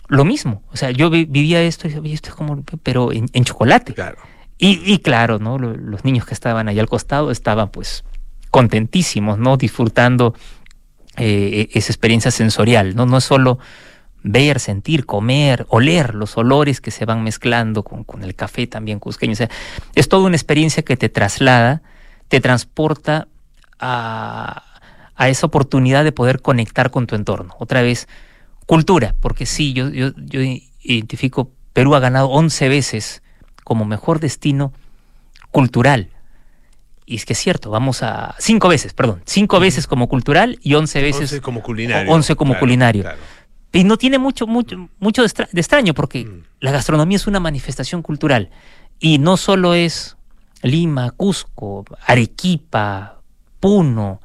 [0.08, 0.62] lo mismo.
[0.72, 3.44] O sea, yo vi- vivía esto y decía, "Oye, esto es como, pero en, en
[3.44, 3.94] chocolate.
[3.94, 4.18] Claro.
[4.58, 5.58] Y, y claro, ¿no?
[5.58, 8.04] Lo- Los niños que estaban allá al costado estaban pues
[8.50, 9.56] contentísimos, ¿no?
[9.56, 10.34] Disfrutando
[11.16, 13.06] eh, esa experiencia sensorial, ¿no?
[13.06, 13.58] No es solo
[14.22, 18.98] ver, sentir, comer, oler los olores que se van mezclando con, con el café también
[18.98, 19.32] cusqueño.
[19.32, 19.50] O sea,
[19.94, 21.82] es toda una experiencia que te traslada,
[22.28, 23.28] te transporta
[23.78, 24.64] a,
[25.16, 27.54] a esa oportunidad de poder conectar con tu entorno.
[27.58, 28.08] Otra vez,
[28.66, 30.40] cultura, porque sí, yo, yo, yo
[30.82, 33.22] identifico, Perú ha ganado 11 veces
[33.64, 34.72] como mejor destino
[35.50, 36.08] cultural.
[37.04, 38.34] Y es que es cierto, vamos a...
[38.38, 39.22] Cinco veces, perdón.
[39.26, 41.20] Cinco veces como cultural y 11 veces...
[41.32, 42.10] 11 como culinario.
[42.12, 43.02] 11 como Claro, culinario.
[43.02, 43.18] claro.
[43.72, 46.42] Y no tiene mucho, mucho, mucho de, extra- de extraño porque Mm.
[46.60, 48.50] la gastronomía es una manifestación cultural.
[49.00, 50.16] Y no solo es
[50.62, 53.18] Lima, Cusco, Arequipa,
[53.60, 54.20] Puno,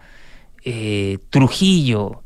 [0.64, 2.22] eh, Trujillo,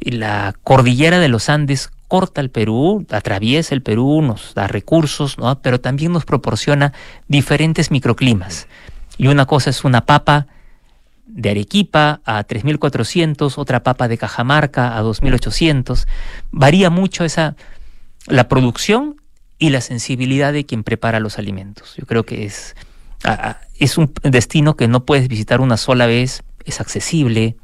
[0.00, 5.60] la cordillera de los Andes corta el Perú, atraviesa el Perú, nos da recursos, ¿no?
[5.60, 6.92] pero también nos proporciona
[7.28, 8.66] diferentes microclimas.
[9.18, 10.46] Y una cosa es una papa
[11.32, 16.06] de Arequipa a 3.400, otra papa de Cajamarca a 2.800.
[16.50, 17.56] Varía mucho esa,
[18.26, 19.20] la producción
[19.58, 21.94] y la sensibilidad de quien prepara los alimentos.
[21.96, 22.74] Yo creo que es,
[23.78, 27.56] es un destino que no puedes visitar una sola vez, es accesible,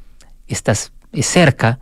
[0.47, 1.79] estás es cerca.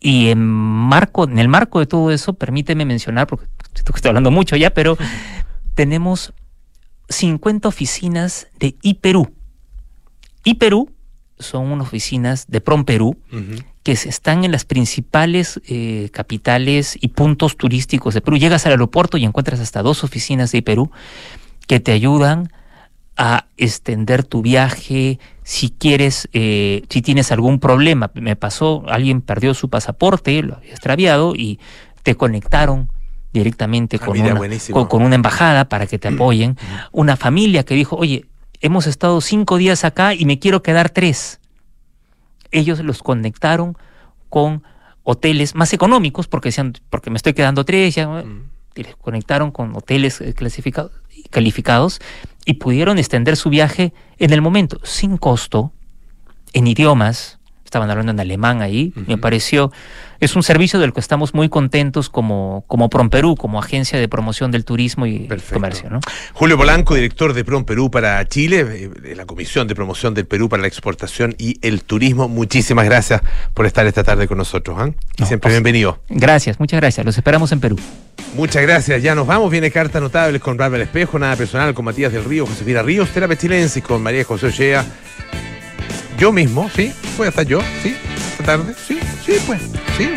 [0.00, 4.56] Y en, marco, en el marco de todo eso, permíteme mencionar, porque estoy hablando mucho
[4.56, 4.96] ya, pero
[5.74, 6.32] tenemos
[7.08, 9.32] 50 oficinas de IPerú.
[10.44, 10.90] IPerú
[11.38, 13.62] son unas oficinas de Prom Perú Ujú.
[13.84, 18.36] que se- están en las principales eh, capitales y puntos turísticos de Perú.
[18.38, 20.90] Llegas al aeropuerto y encuentras hasta dos oficinas de Perú
[21.66, 22.50] que te ayudan
[23.16, 28.10] a extender tu viaje si quieres, eh, si tienes algún problema.
[28.14, 31.58] Me pasó, alguien perdió su pasaporte, lo había extraviado y
[32.02, 32.90] te conectaron
[33.32, 36.56] directamente Ah, con, mira, una, con, con una embajada para que te apoyen.
[36.92, 38.24] Una familia que dijo, oye,
[38.60, 41.40] hemos estado cinco días acá y me quiero quedar tres
[42.50, 43.76] ellos los conectaron
[44.28, 44.62] con
[45.02, 48.50] hoteles más económicos porque decían, porque me estoy quedando tres, ya, Mm.
[48.74, 50.92] y les conectaron con hoteles eh, clasificados,
[51.30, 52.00] calificados
[52.44, 55.72] y pudieron extender su viaje en el momento, sin costo,
[56.52, 57.37] en idiomas.
[57.68, 59.70] Estaban hablando en alemán ahí, me pareció,
[60.20, 64.50] es un servicio del que estamos muy contentos como, como Promperú, como agencia de promoción
[64.50, 66.00] del turismo y comercio, ¿no?
[66.32, 70.24] Julio Polanco, director de PROM Perú para Chile, eh, de la Comisión de Promoción del
[70.26, 72.26] Perú para la Exportación y el Turismo.
[72.26, 73.20] Muchísimas gracias
[73.52, 74.78] por estar esta tarde con nosotros.
[74.80, 74.88] ¿ah?
[75.18, 76.00] Y siempre bienvenido.
[76.08, 77.04] Gracias, muchas gracias.
[77.04, 77.76] Los esperamos en Perú.
[78.34, 79.02] Muchas gracias.
[79.02, 79.50] Ya nos vamos.
[79.50, 83.36] Viene Cartas Notables con Bárbara Espejo, Nada Personal con Matías del Río, Josefina Ríos, Terapia
[83.36, 84.86] Chilensis con María José Ochea.
[86.18, 87.96] Yo mismo, sí, voy a estar yo, sí,
[88.32, 89.60] esta tarde, sí, sí, pues,
[89.96, 90.08] sí,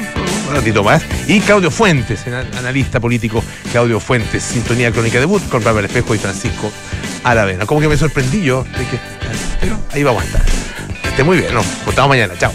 [0.49, 1.03] un ratito más.
[1.27, 2.25] Y Claudio Fuentes,
[2.57, 6.71] analista político Claudio Fuentes, Sintonía Crónica Debut con Rafael Espejo y Francisco
[7.23, 7.65] Aravena.
[7.65, 8.85] Como que me sorprendí yo de
[9.59, 10.43] pero ahí vamos a estar.
[11.03, 12.51] Que esté muy bien, nos juntamos mañana, chao.